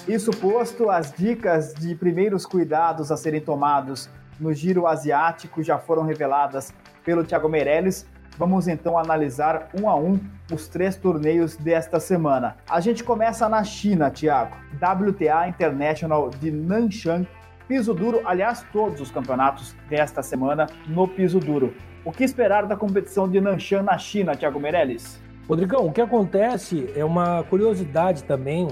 Isso 0.09 0.31
posto, 0.33 0.91
as 0.91 1.13
dicas 1.13 1.75
de 1.75 1.95
primeiros 1.95 2.45
cuidados 2.45 3.13
a 3.13 3.17
serem 3.17 3.41
tomados 3.41 4.11
no 4.41 4.53
giro 4.53 4.87
asiático 4.87 5.63
já 5.63 5.79
foram 5.79 6.03
reveladas 6.03 6.73
pelo 7.05 7.23
Thiago 7.25 7.49
Meirelles 7.49 8.07
Vamos 8.39 8.69
então 8.69 8.97
analisar 8.97 9.69
um 9.75 9.91
a 9.91 9.97
um 9.97 10.17
os 10.53 10.69
três 10.69 10.95
torneios 10.95 11.57
desta 11.57 11.99
semana. 11.99 12.57
A 12.71 12.79
gente 12.79 13.03
começa 13.03 13.49
na 13.49 13.65
China, 13.65 14.13
Thiago. 14.13 14.57
WTA 14.75 15.49
International 15.49 16.31
de 16.31 16.49
Nanchang, 16.53 17.27
piso 17.67 17.93
duro, 17.93 18.23
aliás, 18.25 18.65
todos 18.73 19.01
os 19.01 19.11
campeonatos 19.11 19.75
desta 19.91 20.23
semana 20.23 20.69
no 20.87 21.09
piso 21.09 21.41
duro. 21.41 21.75
O 22.05 22.13
que 22.13 22.23
esperar 22.23 22.65
da 22.65 22.77
competição 22.77 23.29
de 23.29 23.41
Nanchang 23.41 23.85
na 23.85 23.99
China, 23.99 24.37
Thiago 24.37 24.61
Meirelles? 24.61 25.21
Rodrigão, 25.49 25.87
o 25.87 25.93
que 25.93 26.01
acontece 26.01 26.89
é 26.95 27.05
uma 27.05 27.43
curiosidade 27.43 28.23
também, 28.23 28.69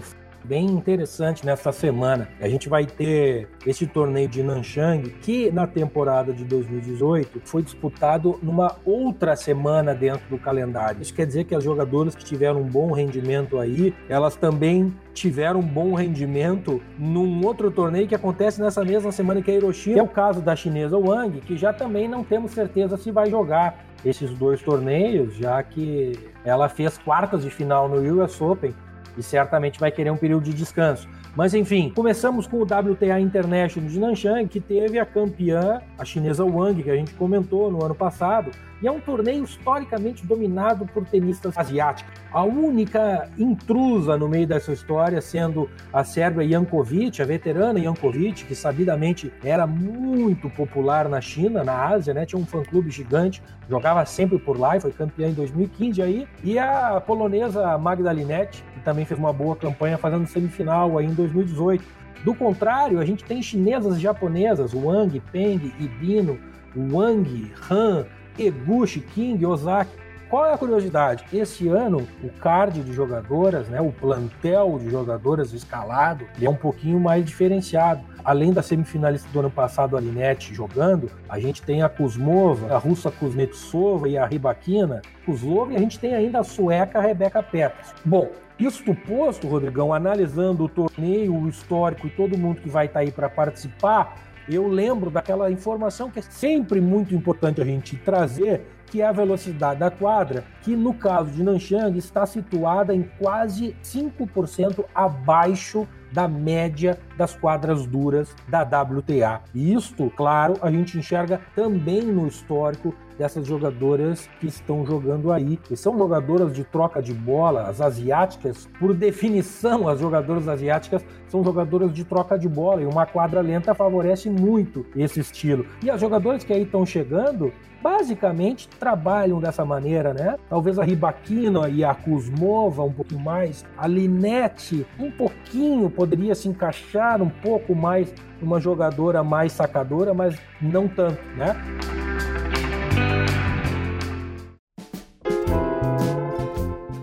bem 0.46 0.66
interessante 0.66 1.44
nessa 1.44 1.72
semana. 1.72 2.28
A 2.40 2.48
gente 2.48 2.68
vai 2.68 2.86
ter 2.86 3.48
esse 3.66 3.86
torneio 3.86 4.28
de 4.28 4.42
Nanchang, 4.42 5.10
que 5.20 5.50
na 5.50 5.66
temporada 5.66 6.32
de 6.32 6.44
2018 6.44 7.40
foi 7.44 7.62
disputado 7.62 8.38
numa 8.42 8.76
outra 8.84 9.34
semana 9.34 9.94
dentro 9.94 10.28
do 10.30 10.38
calendário. 10.38 11.02
Isso 11.02 11.12
quer 11.12 11.26
dizer 11.26 11.44
que 11.44 11.54
as 11.54 11.64
jogadoras 11.64 12.14
que 12.14 12.24
tiveram 12.24 12.60
um 12.60 12.68
bom 12.68 12.92
rendimento 12.92 13.58
aí, 13.58 13.92
elas 14.08 14.36
também 14.36 14.94
tiveram 15.12 15.60
um 15.60 15.66
bom 15.66 15.94
rendimento 15.94 16.80
num 16.98 17.44
outro 17.44 17.70
torneio 17.70 18.06
que 18.06 18.14
acontece 18.14 18.60
nessa 18.60 18.84
mesma 18.84 19.10
semana 19.10 19.42
que 19.42 19.50
é 19.50 19.54
Hiroshima, 19.54 19.98
é 19.98 20.02
o 20.02 20.08
caso 20.08 20.40
da 20.40 20.54
chinesa 20.54 20.96
Wang, 20.98 21.40
que 21.40 21.56
já 21.56 21.72
também 21.72 22.06
não 22.06 22.22
temos 22.22 22.52
certeza 22.52 22.96
se 22.96 23.10
vai 23.10 23.30
jogar 23.30 23.84
esses 24.04 24.30
dois 24.34 24.62
torneios, 24.62 25.34
já 25.34 25.60
que 25.62 26.12
ela 26.44 26.68
fez 26.68 26.98
quartas 26.98 27.42
de 27.42 27.50
final 27.50 27.88
no 27.88 28.22
US 28.22 28.40
Open 28.40 28.74
e 29.16 29.22
certamente 29.22 29.78
vai 29.78 29.90
querer 29.90 30.10
um 30.10 30.16
período 30.16 30.44
de 30.44 30.52
descanso. 30.52 31.08
Mas 31.34 31.52
enfim, 31.54 31.92
começamos 31.94 32.46
com 32.46 32.58
o 32.58 32.62
WTA 32.62 33.20
International 33.20 33.90
de 33.90 33.98
Nanchang, 33.98 34.48
que 34.48 34.60
teve 34.60 34.98
a 34.98 35.04
campeã, 35.04 35.82
a 35.98 36.04
chinesa 36.04 36.44
Wang, 36.44 36.82
que 36.82 36.90
a 36.90 36.96
gente 36.96 37.14
comentou 37.14 37.70
no 37.70 37.84
ano 37.84 37.94
passado, 37.94 38.50
e 38.82 38.86
é 38.86 38.90
um 38.90 39.00
torneio 39.00 39.44
historicamente 39.44 40.26
dominado 40.26 40.86
por 40.86 41.04
tenistas 41.06 41.56
asiáticos. 41.56 42.12
A 42.32 42.42
única 42.42 43.28
intrusa 43.38 44.16
no 44.16 44.28
meio 44.28 44.46
dessa 44.46 44.72
história 44.72 45.20
sendo 45.20 45.70
a 45.92 46.04
sérvia 46.04 46.46
Jankovic, 46.46 47.22
a 47.22 47.24
veterana 47.24 47.80
Jankovic, 47.80 48.44
que 48.44 48.54
sabidamente 48.54 49.32
era 49.42 49.66
muito 49.66 50.50
popular 50.50 51.08
na 51.08 51.20
China, 51.20 51.64
na 51.64 51.88
Ásia, 51.88 52.12
né? 52.12 52.26
Tinha 52.26 52.40
um 52.40 52.46
fã-clube 52.46 52.90
gigante, 52.90 53.42
jogava 53.68 54.04
sempre 54.04 54.38
por 54.38 54.58
lá 54.58 54.76
e 54.76 54.80
foi 54.80 54.92
campeã 54.92 55.28
em 55.28 55.34
2015 55.34 56.02
aí. 56.02 56.28
E 56.44 56.58
a 56.58 57.00
polonesa 57.00 57.78
Magda 57.78 58.12
Linette, 58.12 58.62
que 58.74 58.80
também 58.80 59.04
fez 59.04 59.18
uma 59.18 59.32
boa 59.32 59.56
campanha 59.56 59.96
fazendo 59.96 60.26
semifinal 60.26 60.98
aí 60.98 61.06
em 61.06 61.14
2018. 61.14 61.82
Do 62.24 62.34
contrário, 62.34 62.98
a 62.98 63.04
gente 63.04 63.24
tem 63.24 63.40
chinesas 63.40 63.96
e 63.96 64.00
japonesas, 64.00 64.74
Wang, 64.74 65.20
Peng, 65.32 65.72
Ibino, 65.78 66.38
Wang, 66.76 67.52
Han, 67.70 68.04
Eguchi, 68.38 69.00
King, 69.00 69.44
Ozaki. 69.44 70.06
Qual 70.28 70.44
é 70.44 70.52
a 70.52 70.58
curiosidade? 70.58 71.24
Esse 71.32 71.68
ano, 71.68 72.06
o 72.22 72.28
card 72.28 72.82
de 72.82 72.92
jogadoras, 72.92 73.68
né, 73.68 73.80
o 73.80 73.92
plantel 73.92 74.76
de 74.80 74.90
jogadoras 74.90 75.52
escalado, 75.52 76.26
é 76.42 76.50
um 76.50 76.56
pouquinho 76.56 76.98
mais 76.98 77.24
diferenciado. 77.24 78.02
Além 78.24 78.52
da 78.52 78.60
semifinalista 78.60 79.28
do 79.32 79.38
ano 79.38 79.50
passado, 79.50 79.96
a 79.96 80.00
Linette, 80.00 80.52
jogando, 80.52 81.08
a 81.28 81.38
gente 81.38 81.62
tem 81.62 81.80
a 81.82 81.88
Kuzmova, 81.88 82.74
a 82.74 82.78
russa 82.78 83.08
Kuznetsova 83.08 84.08
e 84.08 84.18
a 84.18 84.26
Ribakina. 84.26 85.00
Kuzlova 85.24 85.72
e 85.72 85.76
a 85.76 85.78
gente 85.78 85.96
tem 85.96 86.12
ainda 86.12 86.40
a 86.40 86.44
sueca 86.44 87.00
Rebecca 87.00 87.40
Peters. 87.40 87.94
Bom, 88.04 88.28
isso 88.58 88.82
posto, 88.94 89.46
Rodrigão, 89.46 89.94
analisando 89.94 90.64
o 90.64 90.68
torneio, 90.68 91.34
o 91.34 91.48
histórico 91.48 92.06
e 92.08 92.10
todo 92.10 92.38
mundo 92.38 92.60
que 92.62 92.68
vai 92.68 92.86
estar 92.86 93.00
tá 93.00 93.04
aí 93.04 93.12
para 93.12 93.28
participar, 93.28 94.16
eu 94.48 94.68
lembro 94.68 95.10
daquela 95.10 95.50
informação 95.50 96.10
que 96.10 96.18
é 96.18 96.22
sempre 96.22 96.80
muito 96.80 97.14
importante 97.14 97.60
a 97.60 97.64
gente 97.64 97.96
trazer, 97.96 98.66
que 98.86 99.02
é 99.02 99.06
a 99.06 99.12
velocidade 99.12 99.80
da 99.80 99.90
quadra, 99.90 100.44
que 100.62 100.76
no 100.76 100.94
caso 100.94 101.30
de 101.30 101.42
Nanchang 101.42 101.98
está 101.98 102.24
situada 102.24 102.94
em 102.94 103.02
quase 103.18 103.74
5% 103.82 104.84
abaixo 104.94 105.86
da 106.16 106.26
média 106.26 106.98
das 107.18 107.36
quadras 107.36 107.86
duras 107.86 108.34
da 108.48 108.62
WTA. 108.62 109.42
E 109.54 109.74
isto, 109.74 110.10
claro, 110.16 110.54
a 110.62 110.70
gente 110.70 110.96
enxerga 110.96 111.42
também 111.54 112.00
no 112.00 112.26
histórico 112.26 112.94
dessas 113.18 113.46
jogadoras 113.46 114.26
que 114.40 114.46
estão 114.46 114.84
jogando 114.86 115.30
aí. 115.30 115.60
E 115.70 115.76
são 115.76 115.98
jogadoras 115.98 116.54
de 116.54 116.64
troca 116.64 117.02
de 117.02 117.12
bola, 117.12 117.64
as 117.64 117.82
asiáticas, 117.82 118.66
por 118.78 118.94
definição, 118.94 119.88
as 119.88 120.00
jogadoras 120.00 120.48
asiáticas 120.48 121.04
são 121.28 121.44
jogadoras 121.44 121.92
de 121.92 122.02
troca 122.02 122.38
de 122.38 122.48
bola 122.48 122.80
e 122.80 122.86
uma 122.86 123.04
quadra 123.04 123.42
lenta 123.42 123.74
favorece 123.74 124.30
muito 124.30 124.86
esse 124.96 125.20
estilo. 125.20 125.66
E 125.82 125.90
as 125.90 126.00
jogadoras 126.00 126.44
que 126.44 126.52
aí 126.52 126.62
estão 126.62 126.86
chegando, 126.86 127.52
basicamente 127.86 128.68
trabalham 128.68 129.38
dessa 129.38 129.64
maneira, 129.64 130.12
né? 130.12 130.36
Talvez 130.48 130.76
a 130.76 130.82
Ribaquina 130.82 131.68
e 131.68 131.84
a 131.84 131.94
Kuzmova 131.94 132.82
um 132.82 132.92
pouquinho 132.92 133.20
mais, 133.20 133.64
a 133.78 133.86
Linette 133.86 134.84
um 134.98 135.08
pouquinho 135.08 135.88
poderia 135.88 136.34
se 136.34 136.48
encaixar 136.48 137.22
um 137.22 137.28
pouco 137.28 137.76
mais 137.76 138.12
numa 138.42 138.58
jogadora 138.58 139.22
mais 139.22 139.52
sacadora, 139.52 140.12
mas 140.12 140.36
não 140.60 140.88
tanto, 140.88 141.22
né? 141.36 141.54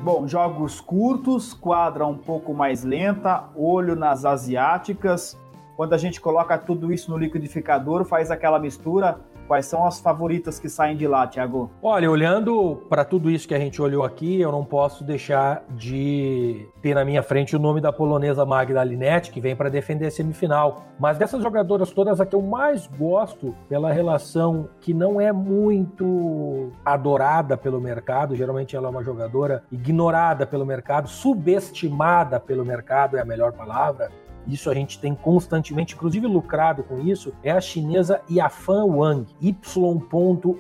Bom, 0.04 0.28
jogos 0.28 0.82
curtos, 0.82 1.54
quadra 1.54 2.06
um 2.06 2.18
pouco 2.18 2.54
mais 2.54 2.84
lenta, 2.84 3.46
olho 3.56 3.96
nas 3.96 4.26
asiáticas. 4.26 5.40
Quando 5.78 5.94
a 5.94 5.98
gente 5.98 6.20
coloca 6.20 6.58
tudo 6.58 6.92
isso 6.92 7.10
no 7.10 7.18
liquidificador, 7.18 8.04
faz 8.04 8.30
aquela 8.30 8.60
mistura, 8.60 9.22
Quais 9.54 9.68
são 9.68 9.86
as 9.86 10.00
favoritas 10.00 10.58
que 10.58 10.68
saem 10.68 10.98
de 10.98 11.08
lá, 11.08 11.28
Thiago? 11.28 11.70
Olha, 11.80 12.10
olhando 12.10 12.82
para 12.90 13.06
tudo 13.06 13.30
isso 13.30 13.48
que 13.48 13.54
a 13.54 13.60
gente 13.60 13.80
olhou 13.80 14.04
aqui, 14.04 14.42
eu 14.42 14.52
não 14.52 14.66
posso 14.66 15.04
deixar 15.04 15.64
de 15.70 16.68
ter 16.82 16.96
na 16.96 17.06
minha 17.06 17.22
frente 17.22 17.56
o 17.56 17.60
nome 17.60 17.80
da 17.80 17.94
polonesa 17.94 18.48
Magda 18.48 18.84
Linette, 18.84 19.30
que 19.30 19.40
vem 19.40 19.56
para 19.56 19.70
defender 19.70 20.08
a 20.08 20.12
semifinal. 20.12 20.86
Mas 21.00 21.20
dessas 21.20 21.44
jogadoras 21.44 21.92
todas, 21.92 22.20
a 22.20 22.26
que 22.26 22.36
eu 22.36 22.42
mais 22.42 22.88
gosto 22.88 23.56
pela 23.70 23.92
relação 23.92 24.68
que 24.82 24.92
não 24.92 25.22
é 25.22 25.32
muito 25.32 26.72
adorada 26.84 27.56
pelo 27.56 27.80
mercado, 27.80 28.36
geralmente 28.36 28.76
ela 28.76 28.88
é 28.88 28.90
uma 28.90 29.04
jogadora 29.04 29.64
ignorada 29.72 30.48
pelo 30.48 30.66
mercado, 30.66 31.08
subestimada 31.08 32.40
pelo 32.40 32.66
mercado 32.66 33.18
é 33.18 33.22
a 33.22 33.26
melhor 33.26 33.52
palavra, 33.52 34.10
isso 34.48 34.70
a 34.70 34.74
gente 34.74 35.00
tem 35.00 35.16
constantemente, 35.16 35.96
inclusive 35.96 36.28
lucrado 36.28 36.84
com 36.84 37.00
isso, 37.00 37.34
é 37.44 37.52
a 37.52 37.62
chinesa 37.62 38.22
Yafan 38.30 38.86
Wang, 38.86 39.26
Y. 39.42 39.54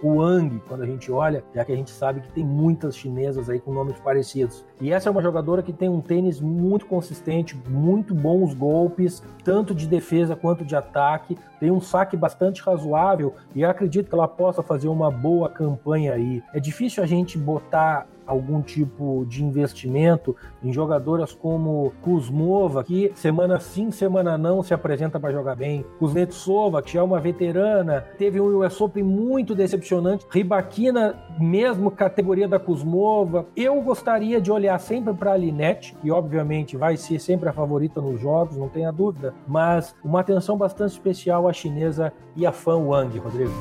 Wang, 0.03 0.61
quando 0.67 0.83
a 0.83 0.85
gente 0.85 1.11
olha, 1.11 1.43
já 1.53 1.65
que 1.65 1.71
a 1.71 1.75
gente 1.75 1.91
sabe 1.91 2.21
que 2.21 2.31
tem 2.31 2.45
muitas 2.45 2.95
chinesas 2.95 3.49
aí 3.49 3.59
com 3.59 3.73
nomes 3.73 3.99
parecidos. 3.99 4.65
E 4.83 4.91
essa 4.91 5.07
é 5.07 5.11
uma 5.11 5.21
jogadora 5.21 5.63
que 5.63 5.71
tem 5.71 5.87
um 5.87 6.01
tênis 6.01 6.41
muito 6.41 6.85
consistente, 6.85 7.55
muito 7.69 8.13
bons 8.13 8.53
golpes, 8.53 9.23
tanto 9.41 9.73
de 9.73 9.87
defesa 9.87 10.35
quanto 10.35 10.65
de 10.65 10.75
ataque, 10.75 11.37
tem 11.57 11.71
um 11.71 11.79
saque 11.79 12.17
bastante 12.17 12.61
razoável 12.61 13.33
e 13.55 13.63
acredito 13.63 14.09
que 14.09 14.13
ela 14.13 14.27
possa 14.27 14.61
fazer 14.61 14.89
uma 14.89 15.09
boa 15.09 15.47
campanha 15.47 16.11
aí. 16.11 16.43
É 16.53 16.59
difícil 16.59 17.01
a 17.01 17.05
gente 17.05 17.37
botar 17.37 18.05
algum 18.25 18.61
tipo 18.61 19.25
de 19.27 19.43
investimento 19.43 20.35
em 20.63 20.71
jogadoras 20.71 21.33
como 21.33 21.93
Kuzmova, 22.01 22.83
que 22.83 23.11
semana 23.15 23.59
sim, 23.59 23.91
semana 23.91 24.37
não 24.37 24.63
se 24.63 24.73
apresenta 24.73 25.19
para 25.19 25.33
jogar 25.33 25.55
bem, 25.55 25.85
Kuznetsova, 25.99 26.81
que 26.81 26.97
é 26.97 27.03
uma 27.03 27.19
veterana, 27.19 28.05
teve 28.17 28.39
um 28.39 28.59
US 28.59 28.79
Open 28.79 29.03
muito 29.03 29.53
decepcionante, 29.53 30.25
Ribaquina, 30.29 31.15
mesmo 31.39 31.91
categoria 31.91 32.47
da 32.47 32.59
Kuzmova. 32.59 33.45
Eu 33.55 33.81
gostaria 33.81 34.39
de 34.39 34.51
olhar 34.51 34.72
sempre 34.77 35.13
para 35.13 35.33
a 35.33 35.37
Linette, 35.37 35.95
que 36.01 36.11
obviamente 36.11 36.77
vai 36.77 36.97
ser 36.97 37.19
sempre 37.19 37.49
a 37.49 37.53
favorita 37.53 38.01
nos 38.01 38.19
jogos, 38.19 38.57
não 38.57 38.69
tenha 38.69 38.91
dúvida, 38.91 39.33
mas 39.47 39.95
uma 40.03 40.19
atenção 40.19 40.57
bastante 40.57 40.91
especial 40.91 41.47
à 41.47 41.53
chinesa 41.53 42.13
Yafan 42.37 42.77
Wang, 42.77 43.17
Rodrigo. 43.19 43.53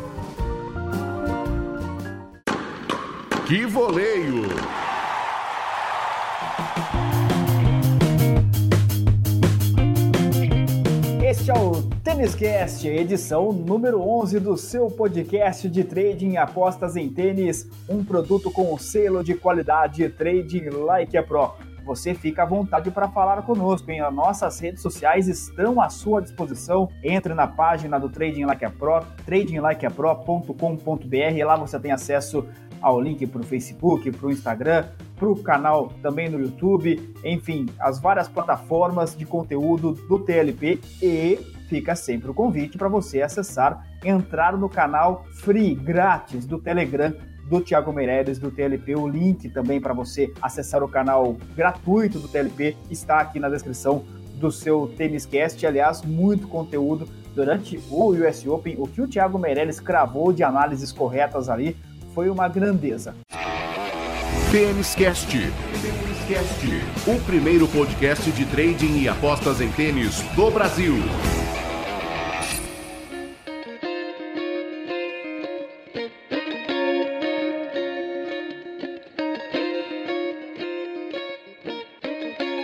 Que 3.47 3.67
voleio! 3.67 4.45
Este 11.43 11.51
é 11.51 11.55
o 11.55 11.83
Tênis 12.05 12.37
Cast, 12.37 12.87
edição 12.87 13.51
número 13.51 14.01
11 14.01 14.39
do 14.39 14.57
seu 14.57 14.87
podcast 14.87 15.69
de 15.69 15.83
trading 15.83 16.37
apostas 16.37 16.95
em 16.95 17.09
tênis, 17.09 17.69
um 17.89 18.05
produto 18.05 18.49
com 18.49 18.79
selo 18.79 19.25
de 19.25 19.35
qualidade 19.35 20.09
Trading 20.11 20.71
Like 20.71 21.17
a 21.17 21.23
Pro. 21.25 21.53
Você 21.85 22.15
fica 22.15 22.45
à 22.45 22.47
vontade 22.47 22.93
para 22.93 23.09
falar 23.09 23.43
conosco, 23.43 23.91
hein? 23.91 24.03
As 24.03 24.15
nossas 24.15 24.61
redes 24.61 24.83
sociais 24.83 25.27
estão 25.27 25.81
à 25.81 25.89
sua 25.89 26.23
disposição. 26.23 26.89
Entre 27.03 27.35
na 27.35 27.49
página 27.49 27.99
do 27.99 28.09
Trading 28.09 28.45
Like 28.45 28.65
a 28.65 28.71
Pro, 28.71 29.01
tradinglikeapro.com.br. 29.27 31.45
Lá 31.45 31.57
você 31.57 31.81
tem 31.81 31.91
acesso 31.91 32.47
ao 32.83 33.01
link 33.01 33.27
para 33.27 33.41
o 33.41 33.45
Facebook, 33.45 34.11
para 34.11 34.27
o 34.27 34.31
Instagram, 34.31 34.87
para 35.17 35.31
o 35.31 35.43
canal 35.43 35.93
também 36.03 36.29
no 36.29 36.41
YouTube, 36.41 37.15
enfim, 37.25 37.67
as 37.79 38.01
várias 38.01 38.29
plataformas 38.29 39.17
de 39.17 39.25
conteúdo 39.25 39.93
do 40.09 40.19
TLP 40.19 40.81
e 41.01 41.39
fica 41.69 41.95
sempre 41.95 42.31
o 42.31 42.35
convite 42.35 42.77
para 42.77 42.89
você 42.89 43.23
acessar, 43.23 43.87
entrar 44.05 44.57
no 44.59 44.69
canal 44.69 45.25
free, 45.41 45.75
grátis 45.75 46.45
do 46.45 46.59
Telegram 46.59 47.15
do 47.49 47.61
Thiago 47.61 47.93
Meireles 47.93 48.39
do 48.39 48.51
TLP. 48.51 48.97
O 48.97 49.07
link 49.09 49.49
também 49.49 49.81
para 49.81 49.95
você 49.95 50.33
acessar 50.41 50.83
o 50.83 50.89
canal 50.89 51.37
gratuito 51.55 52.19
do 52.19 52.29
TLP 52.29 52.77
está 52.91 53.21
aqui 53.21 53.39
na 53.39 53.49
descrição 53.49 54.05
do 54.37 54.51
seu 54.51 54.93
Têniscast. 54.97 55.65
Aliás, 55.67 56.03
muito 56.03 56.49
conteúdo 56.49 57.09
durante 57.35 57.79
o 57.91 58.11
US 58.11 58.47
Open. 58.47 58.77
O 58.79 58.87
que 58.87 59.01
o 59.01 59.09
Thiago 59.09 59.39
Meireles 59.39 59.81
cravou 59.81 60.33
de 60.33 60.43
análises 60.43 60.93
corretas 60.93 61.49
ali 61.49 61.77
foi 62.15 62.29
uma 62.29 62.49
grandeza. 62.49 63.15
Tênis 64.51 64.95
Cast. 64.95 65.37
O 67.07 67.21
primeiro 67.27 67.67
podcast 67.69 68.31
de 68.31 68.47
trading 68.47 69.01
e 69.01 69.09
apostas 69.09 69.61
em 69.61 69.71
tênis 69.73 70.23
do 70.35 70.51
Brasil. 70.51 70.95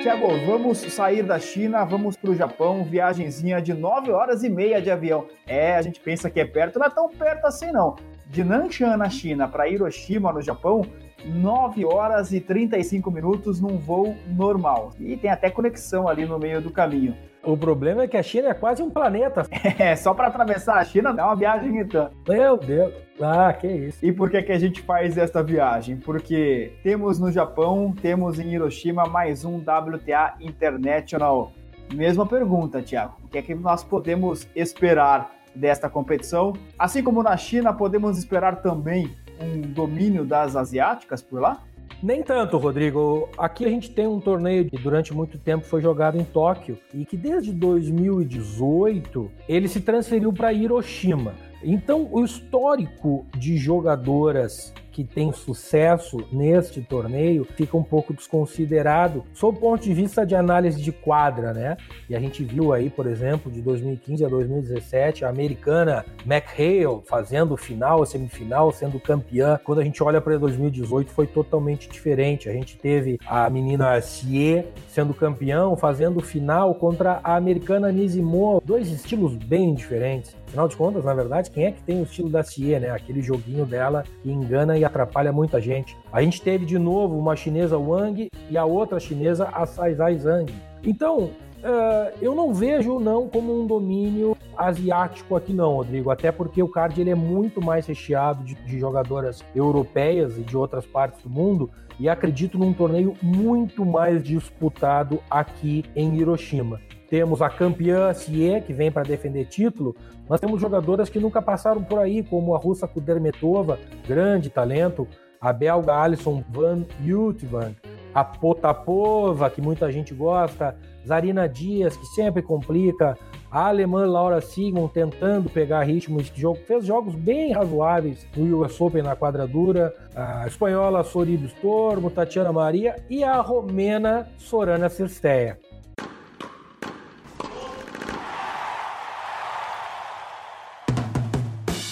Tiago, 0.02 0.28
vamos 0.46 0.78
sair 0.78 1.22
da 1.22 1.38
China, 1.38 1.84
vamos 1.84 2.16
para 2.16 2.30
o 2.30 2.34
Japão, 2.34 2.84
viagenzinha 2.84 3.60
de 3.60 3.74
9 3.74 4.10
horas 4.12 4.42
e 4.42 4.48
meia 4.48 4.80
de 4.80 4.90
avião. 4.90 5.26
É, 5.46 5.76
a 5.76 5.82
gente 5.82 6.00
pensa 6.00 6.30
que 6.30 6.40
é 6.40 6.44
perto, 6.44 6.78
não 6.78 6.86
é 6.86 6.90
tão 6.90 7.08
perto 7.08 7.46
assim 7.46 7.70
não 7.72 7.96
de 8.28 8.44
Nanshan, 8.44 8.96
na 8.96 9.08
China, 9.08 9.48
para 9.48 9.68
Hiroshima, 9.68 10.32
no 10.32 10.42
Japão, 10.42 10.84
9 11.24 11.84
horas 11.84 12.32
e 12.32 12.40
35 12.40 13.10
minutos 13.10 13.60
num 13.60 13.78
voo 13.78 14.16
normal. 14.28 14.92
E 15.00 15.16
tem 15.16 15.30
até 15.30 15.50
conexão 15.50 16.08
ali 16.08 16.24
no 16.24 16.38
meio 16.38 16.60
do 16.60 16.70
caminho. 16.70 17.16
O 17.42 17.56
problema 17.56 18.02
é 18.02 18.08
que 18.08 18.16
a 18.16 18.22
China 18.22 18.48
é 18.48 18.54
quase 18.54 18.82
um 18.82 18.90
planeta. 18.90 19.46
É, 19.78 19.94
só 19.94 20.12
para 20.12 20.26
atravessar 20.26 20.78
a 20.78 20.84
China 20.84 21.12
dá 21.12 21.26
uma 21.26 21.36
viagem 21.36 21.78
então. 21.78 22.10
Meu 22.28 22.56
Deus. 22.56 22.92
Ah, 23.20 23.52
que 23.52 23.66
isso. 23.66 24.04
E 24.04 24.12
por 24.12 24.28
que, 24.28 24.42
que 24.42 24.52
a 24.52 24.58
gente 24.58 24.82
faz 24.82 25.16
esta 25.16 25.42
viagem? 25.42 25.96
Porque 25.96 26.72
temos 26.82 27.18
no 27.18 27.30
Japão, 27.30 27.94
temos 28.00 28.38
em 28.38 28.54
Hiroshima 28.54 29.04
mais 29.04 29.44
um 29.44 29.58
WTA 29.58 30.34
International. 30.40 31.52
Mesma 31.94 32.26
pergunta, 32.26 32.82
Tiago. 32.82 33.16
O 33.24 33.28
que 33.28 33.38
é 33.38 33.42
que 33.42 33.54
nós 33.54 33.84
podemos 33.84 34.48
esperar 34.54 35.37
desta 35.58 35.88
competição. 35.90 36.52
Assim 36.78 37.02
como 37.02 37.22
na 37.22 37.36
China, 37.36 37.72
podemos 37.72 38.16
esperar 38.16 38.62
também 38.62 39.10
um 39.40 39.60
domínio 39.60 40.24
das 40.24 40.56
asiáticas 40.56 41.22
por 41.22 41.40
lá? 41.40 41.62
Nem 42.02 42.22
tanto, 42.22 42.56
Rodrigo. 42.58 43.28
Aqui 43.36 43.64
a 43.64 43.68
gente 43.68 43.90
tem 43.90 44.06
um 44.06 44.20
torneio 44.20 44.70
que 44.70 44.78
durante 44.78 45.12
muito 45.12 45.36
tempo 45.36 45.66
foi 45.66 45.80
jogado 45.80 46.16
em 46.16 46.24
Tóquio 46.24 46.78
e 46.94 47.04
que 47.04 47.16
desde 47.16 47.52
2018 47.52 49.30
ele 49.48 49.66
se 49.66 49.80
transferiu 49.80 50.32
para 50.32 50.52
Hiroshima. 50.52 51.34
Então, 51.62 52.08
o 52.12 52.24
histórico 52.24 53.26
de 53.36 53.56
jogadoras 53.56 54.72
que 54.98 55.04
tem 55.04 55.32
sucesso 55.32 56.16
neste 56.32 56.80
torneio 56.80 57.46
fica 57.54 57.76
um 57.76 57.84
pouco 57.84 58.12
desconsiderado 58.12 59.22
sob 59.32 59.56
o 59.56 59.60
ponto 59.60 59.84
de 59.84 59.94
vista 59.94 60.26
de 60.26 60.34
análise 60.34 60.82
de 60.82 60.90
quadra, 60.90 61.54
né? 61.54 61.76
E 62.10 62.16
a 62.16 62.18
gente 62.18 62.42
viu 62.42 62.72
aí, 62.72 62.90
por 62.90 63.06
exemplo, 63.06 63.48
de 63.48 63.62
2015 63.62 64.24
a 64.24 64.28
2017, 64.28 65.24
a 65.24 65.28
americana 65.28 66.04
McHale 66.26 67.00
fazendo 67.06 67.56
final, 67.56 68.04
semifinal, 68.04 68.72
sendo 68.72 68.98
campeã. 68.98 69.60
Quando 69.62 69.78
a 69.78 69.84
gente 69.84 70.02
olha 70.02 70.20
para 70.20 70.36
2018 70.36 71.12
foi 71.12 71.28
totalmente 71.28 71.88
diferente. 71.88 72.48
A 72.48 72.52
gente 72.52 72.76
teve 72.76 73.20
a 73.24 73.48
menina 73.48 74.00
Sie 74.00 74.64
sendo 74.88 75.14
campeão, 75.14 75.76
fazendo 75.76 76.18
final 76.18 76.74
contra 76.74 77.20
a 77.22 77.36
americana 77.36 77.92
Nizimo, 77.92 78.60
dois 78.64 78.90
estilos 78.90 79.36
bem 79.36 79.74
diferentes. 79.74 80.37
Afinal 80.48 80.66
de 80.66 80.76
contas, 80.76 81.04
na 81.04 81.12
verdade, 81.12 81.50
quem 81.50 81.66
é 81.66 81.72
que 81.72 81.82
tem 81.82 82.00
o 82.00 82.04
estilo 82.04 82.30
da 82.30 82.42
CIE, 82.42 82.80
né? 82.80 82.90
Aquele 82.90 83.20
joguinho 83.20 83.66
dela 83.66 84.02
que 84.22 84.30
engana 84.30 84.78
e 84.78 84.84
atrapalha 84.84 85.30
muita 85.30 85.60
gente. 85.60 85.94
A 86.10 86.22
gente 86.22 86.40
teve 86.40 86.64
de 86.64 86.78
novo 86.78 87.18
uma 87.18 87.36
chinesa 87.36 87.78
Wang 87.78 88.30
e 88.48 88.56
a 88.56 88.64
outra 88.64 88.98
chinesa 88.98 89.48
a 89.52 89.66
Saizai 89.66 90.16
Zhang. 90.16 90.52
Então, 90.82 91.30
Uh, 91.58 92.14
eu 92.22 92.36
não 92.36 92.54
vejo 92.54 93.00
não 93.00 93.28
como 93.28 93.60
um 93.60 93.66
domínio 93.66 94.36
asiático 94.56 95.34
aqui 95.34 95.52
não, 95.52 95.74
Rodrigo, 95.74 96.08
até 96.08 96.30
porque 96.30 96.62
o 96.62 96.68
card 96.68 97.00
ele 97.00 97.10
é 97.10 97.16
muito 97.16 97.60
mais 97.60 97.84
recheado 97.84 98.44
de, 98.44 98.54
de, 98.54 98.78
jogadoras 98.78 99.44
europeias 99.56 100.38
e 100.38 100.42
de 100.42 100.56
outras 100.56 100.86
partes 100.86 101.20
do 101.20 101.28
mundo 101.28 101.68
e 101.98 102.08
acredito 102.08 102.56
num 102.56 102.72
torneio 102.72 103.16
muito 103.20 103.84
mais 103.84 104.22
disputado 104.22 105.18
aqui 105.28 105.84
em 105.96 106.14
Hiroshima. 106.16 106.80
Temos 107.08 107.40
a 107.40 107.48
campeã 107.48 108.12
Sie, 108.12 108.60
que 108.66 108.72
vem 108.72 108.92
para 108.92 109.02
defender 109.02 109.46
título. 109.46 109.96
Nós 110.28 110.40
temos 110.40 110.60
jogadoras 110.60 111.08
que 111.08 111.18
nunca 111.18 111.40
passaram 111.40 111.82
por 111.82 111.98
aí, 111.98 112.22
como 112.22 112.54
a 112.54 112.58
russa 112.58 112.86
Kudermetova, 112.86 113.78
grande 114.06 114.50
talento, 114.50 115.08
a 115.40 115.52
belga 115.52 115.94
Alison 115.94 116.44
Van 116.50 116.84
Jutvan, 117.02 117.74
a 118.14 118.24
Potapova, 118.24 119.48
que 119.48 119.62
muita 119.62 119.90
gente 119.90 120.12
gosta, 120.12 120.76
Zarina 121.06 121.48
Dias, 121.48 121.96
que 121.96 122.06
sempre 122.06 122.42
complica, 122.42 123.16
a 123.50 123.68
alemã 123.68 124.04
Laura 124.04 124.42
Sigmund 124.42 124.92
tentando 124.92 125.48
pegar 125.48 125.84
ritmo 125.84 126.20
de 126.20 126.38
jogo, 126.38 126.58
fez 126.66 126.84
jogos 126.84 127.14
bem 127.14 127.52
razoáveis 127.52 128.26
no 128.36 128.60
US 128.60 128.78
Open 128.78 129.02
na 129.02 129.16
quadradura, 129.16 129.94
a 130.14 130.46
espanhola 130.46 131.02
Soribes 131.02 131.52
Stormo, 131.52 132.10
Tatiana 132.10 132.52
Maria 132.52 132.96
e 133.08 133.24
a 133.24 133.40
romena 133.40 134.28
Sorana 134.36 134.90
Cirsteia. 134.90 135.58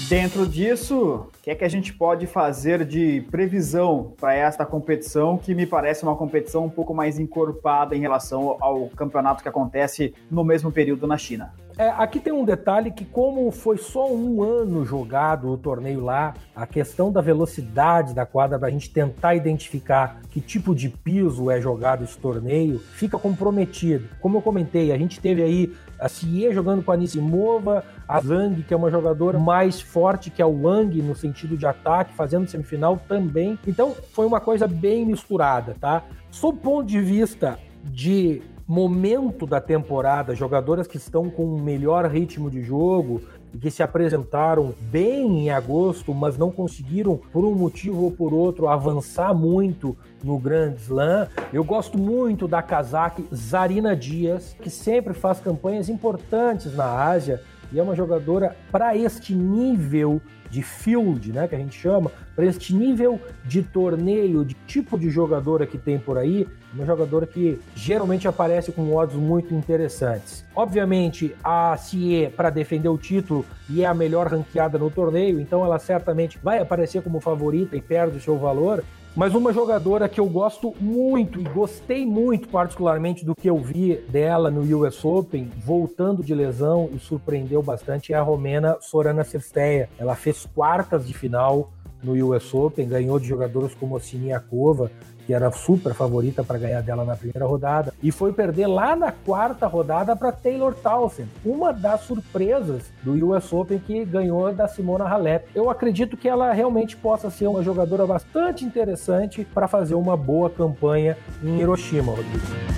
Dentro 0.09 0.47
disso, 0.47 1.31
que 1.47 1.51
é 1.53 1.55
que 1.55 1.65
a 1.65 1.69
gente 1.69 1.93
pode 1.95 2.27
fazer 2.27 2.85
de 2.85 3.21
previsão 3.31 4.13
para 4.19 4.35
esta 4.35 4.67
competição, 4.67 5.39
que 5.39 5.55
me 5.55 5.65
parece 5.65 6.03
uma 6.03 6.17
competição 6.17 6.65
um 6.65 6.69
pouco 6.69 6.93
mais 6.93 7.21
encorpada 7.21 7.95
em 7.95 8.01
relação 8.01 8.57
ao 8.61 8.89
campeonato 8.89 9.45
que 9.45 9.49
acontece 9.49 10.13
no 10.29 10.43
mesmo 10.43 10.73
período 10.73 11.07
na 11.07 11.17
China? 11.17 11.55
É, 11.79 11.89
aqui 11.91 12.19
tem 12.19 12.33
um 12.33 12.43
detalhe 12.45 12.91
que, 12.91 13.05
como 13.05 13.51
foi 13.51 13.77
só 13.77 14.11
um 14.11 14.43
ano 14.43 14.83
jogado 14.87 15.49
o 15.49 15.59
torneio 15.59 16.01
lá, 16.01 16.33
a 16.55 16.67
questão 16.67 17.13
da 17.13 17.21
velocidade 17.21 18.15
da 18.15 18.25
quadra 18.25 18.59
para 18.59 18.69
a 18.69 18.71
gente 18.71 18.91
tentar 18.91 19.35
identificar 19.35 20.23
que 20.31 20.41
tipo 20.41 20.75
de 20.75 20.89
piso 20.89 21.51
é 21.51 21.61
jogado 21.61 22.03
esse 22.03 22.17
torneio 22.17 22.79
fica 22.79 23.19
comprometido. 23.19 24.09
Como 24.23 24.39
eu 24.39 24.43
comentei, 24.43 24.91
a 24.91 24.97
gente 24.97 25.21
teve 25.21 25.43
aí 25.43 25.73
a 25.99 26.09
Cie 26.09 26.51
jogando 26.53 26.83
com 26.83 26.93
a 26.93 26.97
Nissimova, 26.97 27.85
a 28.09 28.21
Zhang, 28.21 28.63
que 28.63 28.73
é 28.73 28.77
uma 28.77 28.91
jogadora 28.91 29.39
mais 29.39 29.79
forte 29.79 30.31
que 30.31 30.41
a 30.41 30.47
Wang 30.47 31.03
no 31.03 31.15
sentido 31.37 31.57
de 31.57 31.67
ataque, 31.67 32.15
fazendo 32.15 32.49
semifinal 32.49 32.99
também. 33.07 33.59
Então 33.67 33.95
foi 34.13 34.27
uma 34.27 34.41
coisa 34.41 34.67
bem 34.67 35.05
misturada, 35.05 35.77
tá? 35.79 36.03
Sob 36.31 36.59
o 36.59 36.61
ponto 36.61 36.87
de 36.87 37.01
vista 37.01 37.59
de 37.85 38.43
momento 38.67 39.47
da 39.47 39.61
temporada, 39.61 40.35
jogadoras 40.35 40.87
que 40.87 40.97
estão 40.97 41.31
com 41.31 41.45
um 41.45 41.63
melhor 41.63 42.05
ritmo 42.07 42.51
de 42.51 42.63
jogo, 42.63 43.21
e 43.55 43.59
que 43.59 43.71
se 43.71 43.83
apresentaram 43.83 44.75
bem 44.91 45.45
em 45.45 45.51
agosto, 45.51 46.13
mas 46.13 46.37
não 46.37 46.51
conseguiram, 46.51 47.17
por 47.17 47.45
um 47.45 47.55
motivo 47.55 48.05
ou 48.05 48.11
por 48.11 48.35
outro, 48.35 48.69
avançar 48.69 49.33
muito 49.33 49.97
no 50.23 50.39
Grand 50.39 50.75
Slam. 50.75 51.29
Eu 51.53 51.65
gosto 51.65 51.97
muito 51.97 52.47
da 52.47 52.61
casaque 52.61 53.25
Zarina 53.35 53.97
Dias, 53.97 54.55
que 54.61 54.69
sempre 54.69 55.15
faz 55.15 55.41
campanhas 55.41 55.89
importantes 55.89 56.75
na 56.75 56.85
Ásia 56.85 57.41
e 57.73 57.79
é 57.79 57.83
uma 57.83 57.97
jogadora 57.97 58.57
para 58.71 58.97
este 58.97 59.35
nível 59.35 60.21
de 60.51 60.63
field, 60.63 61.33
né, 61.33 61.47
que 61.49 61.55
a 61.55 61.59
gente 61.59 61.79
chama, 61.79 62.11
para 62.35 62.47
este 62.47 62.75
nível 62.75 63.21
de 63.45 63.63
torneio, 63.63 64.45
de 64.45 64.55
tipo 64.67 64.99
de 64.99 65.11
jogadora 65.11 65.67
que 65.67 65.79
tem 65.79 65.99
por 65.99 66.19
aí, 66.19 66.47
uma 66.75 66.85
jogadora 66.85 67.27
que 67.27 67.59
geralmente 67.75 68.29
aparece 68.29 68.71
com 68.71 68.95
odds 68.95 69.17
muito 69.17 69.55
interessantes. 69.55 70.45
Obviamente, 70.55 71.35
a 71.43 71.77
CIE 71.77 72.29
para 72.37 72.51
defender 72.51 72.89
o 72.89 72.99
título 72.99 73.45
e 73.69 73.83
é 73.83 73.87
a 73.87 73.95
melhor 73.95 74.27
ranqueada 74.27 74.79
no 74.79 74.91
torneio, 74.91 75.41
então 75.41 75.65
ela 75.65 75.79
certamente 75.79 76.39
vai 76.43 76.59
aparecer 76.59 77.03
como 77.03 77.21
favorita 77.21 77.77
e 77.77 77.81
perde 77.81 78.19
o 78.19 78.21
seu 78.21 78.37
valor, 78.37 78.85
mas 79.17 79.35
uma 79.35 79.51
jogadora 79.51 80.11
que 80.11 80.21
eu 80.21 80.27
gosto 80.27 80.75
muito 80.79 81.41
e 81.41 81.45
gostei 81.45 82.05
muito, 82.05 82.49
particularmente, 82.49 83.25
do 83.25 83.35
que 83.35 83.49
eu 83.49 83.57
vi 83.57 83.97
dela 84.11 84.51
no 84.51 84.61
US 84.79 85.03
Open, 85.03 85.51
voltando 85.57 86.23
de 86.23 86.35
lesão 86.35 86.91
e 86.93 86.99
surpreendeu 86.99 87.63
bastante, 87.63 88.13
é 88.13 88.17
a 88.17 88.23
romena 88.23 88.77
Sorana 88.83 89.25
Cesteia. 89.25 89.89
Ela 89.99 90.15
fez 90.15 90.47
quartas 90.55 91.07
de 91.07 91.15
final 91.15 91.73
no 92.03 92.13
US 92.29 92.53
Open, 92.53 92.87
ganhou 92.87 93.19
de 93.19 93.27
jogadores 93.27 93.75
como 93.75 93.97
a 93.97 94.01
Siniakova, 94.01 94.91
que 95.27 95.35
era 95.35 95.51
super 95.51 95.93
favorita 95.93 96.45
para 96.45 96.59
ganhar 96.59 96.81
dela 96.81 97.05
na 97.05 97.17
primeira 97.17 97.47
rodada, 97.47 97.93
e 98.03 98.13
foi 98.13 98.33
perder 98.33 98.67
lá 98.67 98.95
na 98.95 99.11
quarta 99.11 99.67
rodada 99.67 100.15
para 100.15 100.31
Taylor 100.33 100.75
Townsend, 100.75 101.29
uma 101.45 101.73
das 101.73 102.03
surpresas 102.03 102.85
do 103.03 103.35
US 103.35 103.53
Open 103.53 103.79
que 103.79 104.05
ganhou 104.05 104.53
da 104.53 104.69
Simona 104.69 105.05
Halep. 105.05 105.49
Eu 105.55 105.69
acredito 105.69 106.17
que 106.17 106.29
ela 106.29 106.53
realmente 106.53 106.97
possa 106.97 107.31
ser 107.31 107.47
uma 107.47 107.63
jogadora 107.63 108.07
bastante 108.07 108.65
interessante 108.65 109.47
para 109.53 109.67
fazer 109.67 109.95
uma 109.95 110.17
boa 110.17 110.49
campanha 110.49 111.17
em 111.43 111.61
Hiroshima, 111.61 112.13
Rodrigo. 112.13 112.76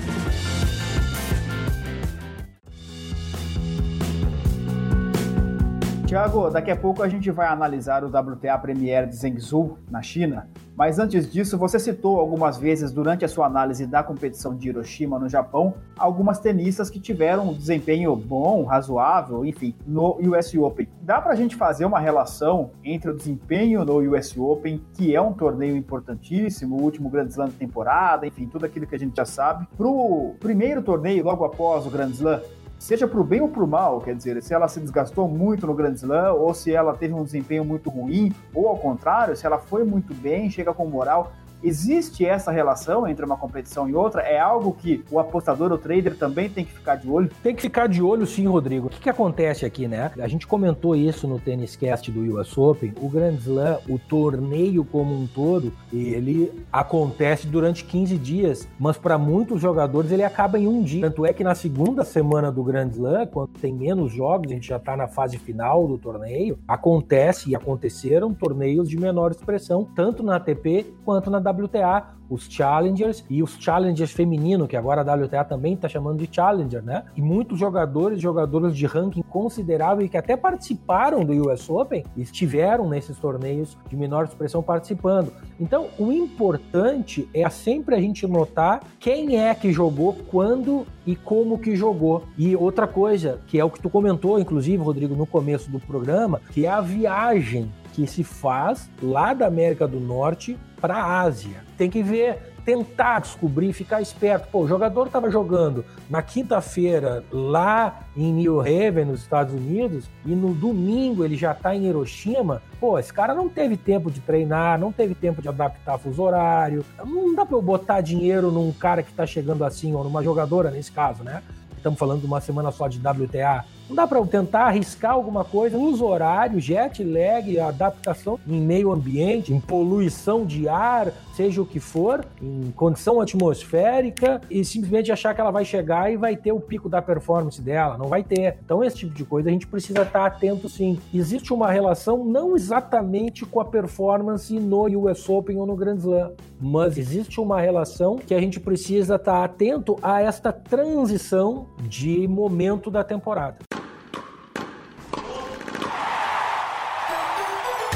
Tiago, 6.09 6.49
daqui 6.49 6.71
a 6.71 6.77
pouco 6.77 7.03
a 7.03 7.09
gente 7.09 7.31
vai 7.31 7.49
analisar 7.49 8.03
o 8.03 8.07
WTA 8.07 8.57
Premier 8.57 9.07
de 9.07 9.15
Zhengzhou, 9.15 9.77
na 9.91 10.01
China. 10.01 10.49
Mas 10.75 10.99
antes 10.99 11.31
disso, 11.31 11.59
você 11.59 11.79
citou 11.79 12.19
algumas 12.19 12.57
vezes 12.57 12.91
durante 12.91 13.27
a 13.27 13.29
sua 13.29 13.45
análise 13.45 13.85
da 13.85 14.03
competição 14.03 14.57
de 14.57 14.69
Hiroshima 14.69 15.19
no 15.19 15.29
Japão, 15.29 15.75
algumas 15.99 16.39
tenistas 16.39 16.89
que 16.89 16.99
tiveram 16.99 17.51
um 17.51 17.53
desempenho 17.53 18.17
bom, 18.17 18.65
razoável, 18.65 19.45
enfim, 19.45 19.75
no 19.87 20.19
US 20.19 20.55
Open. 20.55 20.89
Dá 21.03 21.21
para 21.21 21.33
a 21.33 21.37
gente 21.37 21.57
fazer 21.57 21.85
uma 21.85 21.99
relação 21.99 22.71
entre 22.83 23.11
o 23.11 23.15
desempenho 23.15 23.85
no 23.85 23.99
US 24.15 24.35
Open, 24.39 24.81
que 24.95 25.15
é 25.15 25.21
um 25.21 25.35
torneio 25.35 25.77
importantíssimo, 25.77 26.77
o 26.77 26.83
último 26.83 27.11
Grand 27.11 27.27
Slam 27.27 27.49
da 27.49 27.53
temporada, 27.53 28.27
enfim, 28.27 28.47
tudo 28.47 28.65
aquilo 28.65 28.87
que 28.87 28.95
a 28.95 28.99
gente 28.99 29.15
já 29.15 29.27
sabe, 29.27 29.69
para 29.77 29.87
o 29.87 30.37
primeiro 30.41 30.81
torneio 30.81 31.23
logo 31.23 31.45
após 31.45 31.87
o 31.87 31.91
Grand 31.91 32.11
Slam, 32.13 32.41
seja 32.79 33.09
para 33.09 33.21
o 33.21 33.25
bem 33.25 33.41
ou 33.41 33.49
para 33.49 33.65
o 33.65 33.67
mal, 33.67 34.01
quer 34.01 34.15
dizer, 34.15 34.41
se 34.43 34.55
ela 34.55 34.69
se 34.69 34.81
desgastou 34.81 35.29
muito 35.29 35.67
no 35.67 35.75
Grand 35.75 35.95
Slam, 35.95 36.33
ou 36.33 36.55
se 36.55 36.73
ela 36.73 36.95
teve 36.95 37.13
um 37.13 37.25
desempenho 37.25 37.65
muito 37.65 37.91
ruim, 37.91 38.33
ou 38.55 38.69
ao 38.69 38.79
contrário, 38.79 39.37
se 39.37 39.45
ela 39.45 39.59
foi 39.59 39.85
muito 39.85 40.15
bem, 40.15 40.49
chega 40.49 40.73
com 40.73 40.87
moral. 40.87 41.33
Existe 41.63 42.25
essa 42.25 42.51
relação 42.51 43.07
entre 43.07 43.25
uma 43.25 43.37
competição 43.37 43.89
e 43.89 43.95
outra? 43.95 44.23
É 44.23 44.39
algo 44.39 44.73
que 44.73 45.05
o 45.11 45.19
apostador, 45.19 45.73
o 45.73 45.79
trader 45.79 46.17
também 46.17 46.49
tem 46.49 46.65
que 46.65 46.73
ficar 46.73 46.97
de 46.97 47.09
olho? 47.09 47.31
Tem 47.43 47.55
que 47.55 47.63
ficar 47.63 47.89
de 47.89 48.03
olho 48.03 48.27
sim, 48.27 48.47
Rodrigo. 48.47 48.87
O 48.87 48.91
que, 48.91 49.01
que 49.01 49.11
acontece 49.11 49.67
aqui, 49.67 49.89
né? 49.89 50.11
A 50.19 50.29
gente 50.29 50.47
comentou 50.47 50.95
isso 50.95 51.27
no 51.27 51.39
Tennis 51.39 51.75
Cast 51.75 52.11
do 52.11 52.39
US 52.39 52.57
Open. 52.57 52.93
O 53.01 53.09
Grand 53.09 53.35
Slam, 53.35 53.79
o 53.89 53.99
torneio 53.99 54.85
como 54.85 55.15
um 55.15 55.27
todo, 55.27 55.73
ele 55.93 56.53
acontece 56.73 57.47
durante 57.47 57.85
15 57.85 58.17
dias, 58.19 58.69
mas 58.79 58.97
para 58.97 59.19
muitos 59.19 59.61
jogadores 59.61 60.13
ele 60.13 60.25
acaba 60.25 60.59
em 60.59 60.69
um 60.69 60.83
dia. 60.83 61.03
Tanto 61.03 61.27
é 61.27 61.33
que 61.33 61.43
na 61.43 61.55
segunda 61.55 62.05
semana 62.05 62.53
do 62.53 62.63
Grand 62.63 62.89
Slam, 62.89 63.27
quando 63.27 63.51
tem 63.61 63.73
menos 63.73 64.13
jogos, 64.13 64.51
a 64.51 64.55
gente 64.55 64.69
já 64.69 64.77
está 64.77 64.97
na 64.97 65.09
fase 65.09 65.39
final 65.39 65.87
do 65.89 65.99
torneio, 65.99 66.59
acontece 66.67 67.51
e 67.51 67.57
aconteceram 67.57 68.33
torneios 68.33 68.89
de 68.89 68.99
menor 68.99 69.31
expressão, 69.31 69.89
tanto 69.97 70.23
na 70.23 70.37
ATP 70.37 70.87
quanto 71.05 71.31
na 71.31 71.41
WTA, 71.51 72.19
os 72.29 72.47
Challengers 72.49 73.25
e 73.29 73.43
os 73.43 73.57
Challengers 73.59 74.13
feminino, 74.13 74.69
que 74.69 74.77
agora 74.77 75.01
a 75.01 75.15
WTA 75.15 75.45
também 75.45 75.75
está 75.75 75.89
chamando 75.89 76.19
de 76.19 76.29
Challenger, 76.31 76.83
né? 76.83 77.05
E 77.17 77.23
muitos 77.23 77.59
jogadores, 77.59 78.21
jogadores 78.21 78.77
de 78.77 78.87
ranking 78.87 79.23
considerável 79.23 80.05
e 80.05 80.09
que 80.09 80.17
até 80.17 80.37
participaram 80.37 81.25
do 81.25 81.33
US 81.49 81.69
Open, 81.71 82.05
estiveram 82.17 82.89
nesses 82.89 83.19
torneios 83.19 83.77
de 83.89 83.97
menor 83.97 84.25
expressão 84.25 84.63
participando. 84.63 85.33
Então, 85.59 85.89
o 85.99 86.13
importante 86.13 87.29
é 87.33 87.49
sempre 87.49 87.95
a 87.95 88.01
gente 88.01 88.27
notar 88.27 88.81
quem 89.01 89.39
é 89.39 89.55
que 89.55 89.73
jogou, 89.73 90.15
quando 90.31 90.87
e 91.07 91.17
como 91.17 91.59
que 91.59 91.75
jogou. 91.75 92.25
E 92.37 92.55
outra 92.55 92.87
coisa, 92.87 93.41
que 93.47 93.59
é 93.59 93.65
o 93.65 93.71
que 93.71 93.81
tu 93.81 93.89
comentou, 93.89 94.39
inclusive, 94.39 94.83
Rodrigo, 94.83 95.17
no 95.17 95.27
começo 95.27 95.71
do 95.71 95.81
programa, 95.81 96.41
que 96.51 96.67
é 96.67 96.69
a 96.69 96.81
viagem 96.81 97.71
que 97.93 98.07
se 98.07 98.23
faz 98.23 98.89
lá 99.03 99.35
da 99.35 99.47
América 99.47 99.89
do 99.89 99.99
Norte 99.99 100.57
para 100.81 100.97
a 100.97 101.21
Ásia. 101.21 101.65
Tem 101.77 101.91
que 101.91 102.03
ver, 102.03 102.55
tentar 102.65 103.21
descobrir, 103.21 103.73
ficar 103.73 104.01
esperto. 104.03 104.49
Pô, 104.49 104.61
o 104.61 104.69
jogador 104.69 105.07
estava 105.07 105.31
jogando 105.31 105.85
na 106.09 106.23
quinta-feira 106.23 107.25
lá 107.31 108.01
em 108.17 108.33
New 108.33 108.61
Haven, 108.61 109.07
nos 109.07 109.23
Estados 109.23 109.55
Unidos, 109.55 110.09
e 110.25 110.35
no 110.35 110.55
domingo 110.55 111.25
ele 111.25 111.37
já 111.37 111.53
está 111.53 111.75
em 111.75 111.87
Hiroshima. 111.87 112.63
Pô, 112.79 112.99
esse 112.99 113.13
cara 113.13 113.35
não 113.35 113.49
teve 113.49 113.77
tempo 113.77 114.11
de 114.11 114.21
treinar, 114.21 114.79
não 114.79 114.93
teve 114.93 115.15
tempo 115.15 115.41
de 115.41 115.49
adaptar 115.49 115.99
fuso 115.99 116.23
horário. 116.23 116.85
Não 117.05 117.35
dá 117.35 117.47
para 117.47 117.57
eu 117.57 117.63
botar 117.63 118.01
dinheiro 118.01 118.51
num 118.51 118.73
cara 118.73 119.03
que 119.03 119.11
está 119.11 119.27
chegando 119.27 119.65
assim, 119.65 119.95
ou 119.95 120.05
numa 120.05 120.23
jogadora 120.23 120.71
nesse 120.71 120.93
caso, 120.93 121.25
né? 121.25 121.43
Estamos 121.77 121.99
falando 121.99 122.21
de 122.21 122.27
uma 122.27 122.41
semana 122.41 122.71
só 122.71 122.89
de 122.89 122.99
WTA 122.99 123.65
não 123.89 123.97
dá 123.97 124.07
para 124.07 124.25
tentar 124.27 124.67
arriscar 124.67 125.13
alguma 125.13 125.45
coisa 125.45 125.79
nos 125.79 126.01
horários, 126.03 126.63
jet 126.63 127.03
lag, 127.03 127.59
adaptação 127.59 128.39
em 128.47 128.61
meio 128.61 128.93
ambiente, 128.93 129.53
em 129.53 129.59
poluição 129.59 130.45
de 130.45 130.69
ar, 130.69 131.13
seja 131.35 131.63
o 131.63 131.67
que 131.67 131.81
for, 131.81 132.27
em 132.43 132.71
condição 132.73 133.21
atmosférica 133.21 134.41
e 134.51 134.65
simplesmente 134.65 135.11
achar 135.11 135.35
que 135.35 135.41
ela 135.41 135.51
vai 135.51 135.65
chegar 135.65 136.13
e 136.13 136.17
vai 136.17 136.37
ter 136.37 136.53
o 136.53 136.61
pico 136.61 136.89
da 136.89 137.01
performance 137.01 137.63
dela. 137.63 137.97
Não 137.97 138.09
vai 138.09 138.23
ter. 138.23 138.59
Então, 138.65 138.83
esse 138.85 138.97
tipo 138.97 139.15
de 139.15 139.25
coisa 139.25 139.49
a 139.49 139.53
gente 139.53 139.67
precisa 139.67 140.03
estar 140.03 140.27
atento 140.27 140.69
sim. 140.69 140.99
Existe 141.15 141.55
uma 141.55 141.71
relação 141.71 142.25
não 142.25 142.57
exatamente 142.57 143.47
com 143.47 143.61
a 143.61 143.65
performance 143.65 144.53
no 144.59 144.87
US 145.07 145.29
Open 145.29 145.57
ou 145.59 145.67
no 145.67 145.77
Grand 145.77 145.97
Slam, 145.97 146.33
mas 146.61 146.99
existe 146.99 147.41
uma 147.41 147.61
relação 147.61 148.17
que 148.17 148.35
a 148.35 148.41
gente 148.41 148.59
precisa 148.61 149.15
estar 149.15 149.45
atento 149.45 149.97
a 150.03 150.21
esta 150.21 150.53
transição 150.53 151.69
de 151.81 152.27
momento 152.27 152.91
da 152.91 153.05
temporada. 153.05 153.78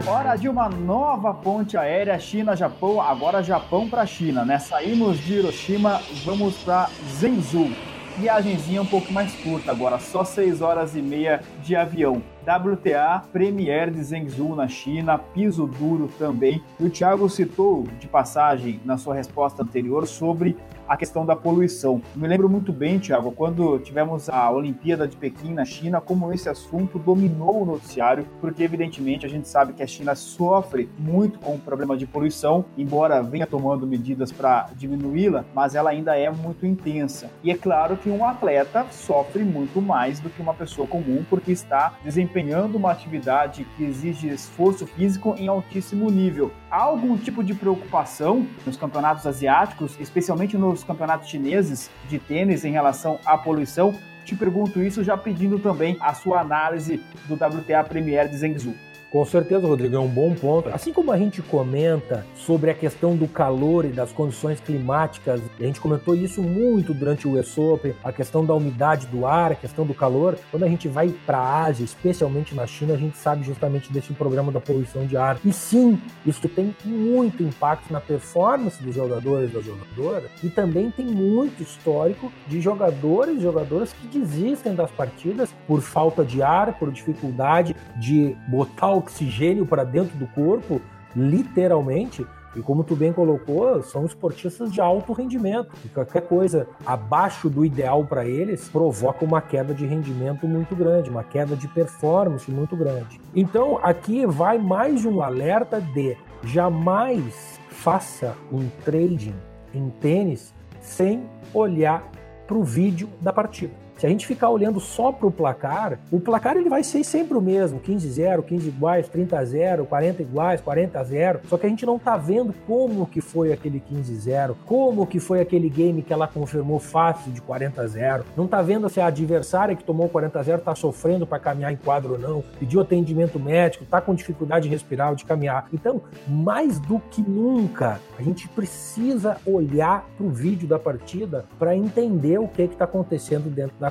Hora 0.06 0.36
de 0.36 0.50
uma 0.50 0.68
nova 0.68 1.34
ponte 1.34 1.78
aérea 1.78 2.20
China-Japão, 2.20 3.00
agora 3.00 3.42
Japão 3.42 3.90
para 3.90 4.06
China, 4.06 4.44
né? 4.44 4.60
Saímos 4.60 5.18
de 5.18 5.36
Hiroshima, 5.36 6.02
vamos 6.26 6.58
para 6.58 6.90
Zhengzhou. 7.18 7.72
Viagenzinha 8.18 8.82
um 8.82 8.86
pouco 8.86 9.14
mais 9.14 9.34
curta 9.36 9.72
agora, 9.72 9.98
só 9.98 10.26
6 10.26 10.62
horas 10.62 10.94
e 10.94 11.02
meia 11.02 11.42
de 11.64 11.74
avião. 11.74 12.22
WTA 12.50 13.24
Premier 13.32 13.92
de 13.92 14.04
Zhengzhou 14.04 14.56
na 14.56 14.68
China, 14.68 15.20
piso 15.20 15.68
duro 15.68 16.10
também. 16.18 16.64
E 16.80 16.86
o 16.86 16.90
Thiago 16.90 17.30
citou 17.30 17.84
de 18.00 18.08
passagem 18.08 18.80
na 18.84 18.98
sua 18.98 19.14
resposta 19.14 19.62
anterior 19.62 20.08
sobre 20.08 20.58
a 20.90 20.98
questão 20.98 21.24
da 21.24 21.36
poluição. 21.36 22.02
Me 22.16 22.28
lembro 22.28 22.50
muito 22.50 22.74
bem, 22.74 22.98
Tiago, 22.98 23.32
quando 23.32 23.78
tivemos 23.80 24.28
a 24.28 24.50
Olimpíada 24.50 25.08
de 25.08 25.16
Pequim 25.16 25.54
na 25.54 25.64
China, 25.64 26.02
como 26.02 26.34
esse 26.34 26.50
assunto 26.50 26.98
dominou 26.98 27.62
o 27.62 27.66
noticiário, 27.66 28.28
porque 28.42 28.64
evidentemente 28.64 29.24
a 29.24 29.30
gente 29.30 29.48
sabe 29.48 29.74
que 29.74 29.84
a 29.84 29.88
China 29.88 30.16
sofre 30.16 30.90
muito 30.98 31.38
com 31.38 31.54
o 31.54 31.60
problema 31.60 31.96
de 31.96 32.08
poluição, 32.08 32.66
embora 32.76 33.22
venha 33.22 33.46
tomando 33.46 33.86
medidas 33.86 34.32
para 34.32 34.70
diminuí-la, 34.76 35.46
mas 35.54 35.76
ela 35.76 35.92
ainda 35.92 36.18
é 36.18 36.32
muito 36.32 36.66
intensa. 36.66 37.30
E 37.44 37.52
é 37.52 37.56
claro 37.56 37.96
que 37.96 38.10
um 38.10 38.26
atleta 38.26 38.88
sofre 38.90 39.44
muito 39.44 39.80
mais 39.80 40.20
do 40.20 40.30
que 40.30 40.42
uma 40.42 40.56
pessoa 40.56 40.88
comum, 40.88 41.24
porque 41.30 41.52
está 41.52 41.94
desempenhando 42.04 42.78
uma 42.78 42.92
atividade 42.92 43.68
que 43.78 43.84
exige 43.84 44.28
esforço 44.28 44.88
físico 44.88 45.36
em 45.38 45.48
altíssimo 45.48 46.10
nível. 46.10 46.52
Há 46.72 46.82
algum 46.82 47.16
tipo 47.16 47.44
de 47.44 47.54
preocupação 47.54 48.48
nos 48.66 48.76
campeonatos 48.76 49.28
asiáticos, 49.28 49.96
especialmente 50.00 50.58
nos 50.58 50.79
os 50.80 50.84
campeonatos 50.84 51.30
chineses 51.30 51.90
de 52.08 52.18
tênis 52.18 52.66
em 52.66 52.72
relação 52.72 53.20
à 53.26 53.38
poluição? 53.38 53.94
Te 54.26 54.36
pergunto 54.36 54.82
isso 54.82 55.04
já 55.04 55.18
pedindo 55.18 55.60
também 55.60 55.98
a 56.00 56.14
sua 56.14 56.40
análise 56.40 57.02
do 57.28 57.36
WTA 57.36 57.84
Premier 57.84 58.28
de 58.28 58.38
Zhengzhou. 58.38 58.76
Com 59.12 59.26
certeza, 59.26 59.66
Rodrigo, 59.66 59.96
é 59.96 60.00
um 60.00 60.08
bom 60.08 60.36
ponto. 60.36 60.70
Assim 60.70 60.94
como 60.94 61.12
a 61.12 61.18
gente 61.18 61.42
comenta 61.42 62.24
sobre 62.36 62.70
a 62.70 62.76
questão 62.76 63.16
do 63.16 63.28
calor 63.28 63.84
e 63.84 63.90
das 63.90 64.12
condições 64.12 64.60
climáticas, 64.60 65.42
a 65.60 65.64
gente 65.64 65.82
comentou 65.82 66.16
isso 66.16 66.44
muito 66.44 66.94
durante 66.94 67.28
o 67.28 67.40
US 67.40 67.58
Open, 67.58 67.96
a 68.04 68.12
questão 68.12 68.46
da 68.46 68.54
umidade 68.54 69.08
do 69.08 69.26
ar, 69.26 69.52
a 69.52 69.56
questão 69.56 69.84
do 69.84 69.96
calor. 69.96 70.38
Quando 70.52 70.64
a 70.64 70.68
gente 70.68 70.88
vai 70.88 71.10
para 71.26 71.40
a 71.40 71.66
Ásia, 71.66 71.84
especialmente 71.84 72.54
na 72.54 72.68
China, 72.68 72.94
a 72.94 72.98
gente 72.98 73.18
sabe 73.18 73.44
justamente 73.44 73.92
desse 73.92 74.14
programa 74.14 74.52
da 74.52 74.60
poluição 74.60 75.08
de 75.08 75.18
ar. 75.18 75.40
E 75.44 75.52
sim, 75.52 76.00
isso 76.24 76.48
tem 76.48 76.76
muito 76.86 77.42
impacto 77.42 77.92
na 77.92 78.00
performance 78.00 78.82
dos 78.84 78.94
jogadores 78.94 79.50
e 79.50 79.54
das 79.54 79.66
jogadoras 79.66 80.30
e 80.44 80.50
também 80.50 80.92
tem 80.92 81.08
muito 81.08 81.64
histórico 81.64 82.32
de 82.48 82.62
jogadores 82.62 83.38
e 83.38 83.42
jogadoras 83.42 83.92
que 83.92 84.08
desistem 84.08 84.76
das 84.76 84.92
partidas 84.92 85.50
por 85.68 85.82
falta 85.82 86.24
de 86.24 86.44
ar, 86.44 86.78
por 86.78 86.92
dificuldade 86.92 87.76
de 88.00 88.36
botar 88.48 88.99
oxigênio 89.00 89.66
para 89.66 89.84
dentro 89.84 90.18
do 90.18 90.28
corpo, 90.28 90.82
literalmente. 91.16 92.26
E 92.56 92.62
como 92.62 92.84
tu 92.84 92.96
bem 92.96 93.14
colocou, 93.14 93.82
são 93.84 94.06
esportistas 94.06 94.72
de 94.72 94.82
alto 94.82 95.14
rendimento. 95.14 95.72
E 95.86 95.90
qualquer 95.90 96.22
coisa 96.22 96.68
abaixo 96.86 97.50
do 97.50 97.64
ideal 97.64 98.04
para 98.06 98.26
eles 98.26 98.68
provoca 98.70 99.24
uma 99.24 99.42
queda 99.42 99.74
de 99.74 99.86
rendimento 99.86 100.48
muito 100.48 100.76
grande, 100.76 101.10
uma 101.10 101.24
queda 101.24 101.56
de 101.56 101.68
performance 101.68 102.50
muito 102.50 102.76
grande. 102.76 103.20
Então, 103.36 103.80
aqui 103.84 104.26
vai 104.26 104.58
mais 104.58 105.06
um 105.06 105.22
alerta 105.22 105.80
de 105.80 106.18
jamais 106.44 107.60
faça 107.70 108.36
um 108.52 108.68
trading 108.84 109.36
em 109.74 109.90
tênis 109.90 110.54
sem 110.82 111.24
olhar 111.54 112.04
para 112.48 112.58
o 112.58 112.64
vídeo 112.64 113.10
da 113.22 113.32
partida. 113.32 113.74
Se 114.00 114.06
a 114.06 114.10
gente 114.10 114.26
ficar 114.26 114.50
olhando 114.50 114.80
só 114.80 115.12
para 115.12 115.28
o 115.28 115.32
placar, 115.32 116.00
o 116.10 116.22
placar 116.22 116.56
ele 116.56 116.70
vai 116.70 116.86
ser 116.86 117.04
sempre 117.04 117.38
o 117.38 117.42
mesmo, 117.42 117.82
15-0, 117.82 118.44
15 118.44 118.70
iguais, 118.70 119.10
30-0, 119.10 119.86
40 119.86 120.22
iguais, 120.22 120.62
40-0, 120.62 121.42
só 121.50 121.58
que 121.58 121.66
a 121.66 121.70
gente 121.70 121.86
não 121.86 121.98
está 121.98 122.16
vendo 122.16 122.56
como 122.66 123.06
que 123.06 123.20
foi 123.20 123.52
aquele 123.52 123.84
15-0, 123.92 124.56
como 124.66 125.06
que 125.06 125.20
foi 125.20 125.42
aquele 125.42 125.68
game 125.68 126.02
que 126.02 126.14
ela 126.14 126.30
confirmou 126.30 126.80
fácil 126.80 127.34
de 127.34 127.42
40-0, 127.42 128.24
não 128.38 128.46
está 128.46 128.62
vendo 128.62 128.88
se 128.88 129.02
a 129.02 129.08
adversária 129.08 129.76
que 129.76 129.84
tomou 129.84 130.08
40-0 130.08 130.60
está 130.60 130.74
sofrendo 130.74 131.28
para 131.28 131.38
caminhar 131.38 131.74
em 131.74 131.76
quadro 131.76 132.14
ou 132.14 132.20
não, 132.20 132.42
pediu 132.58 132.80
atendimento 132.80 133.38
médico, 133.38 133.84
está 133.84 134.00
com 134.00 134.16
dificuldade 134.16 134.70
de 134.70 134.70
respirar 134.70 135.10
ou 135.10 135.16
de 135.16 135.26
caminhar. 135.26 135.68
Então, 135.74 136.04
mais 136.26 136.80
do 136.80 137.02
que 137.12 137.22
nunca, 137.22 138.00
a 138.18 138.22
gente 138.22 138.48
precisa 138.48 139.36
olhar 139.46 140.08
para 140.16 140.26
o 140.26 140.30
vídeo 140.30 140.70
da 140.70 140.80
partida 140.80 141.44
para 141.60 141.76
entender 141.76 142.40
o 142.40 142.48
que 142.48 142.62
está 142.62 142.86
acontecendo 142.86 143.54
dentro 143.54 143.78
da 143.78 143.89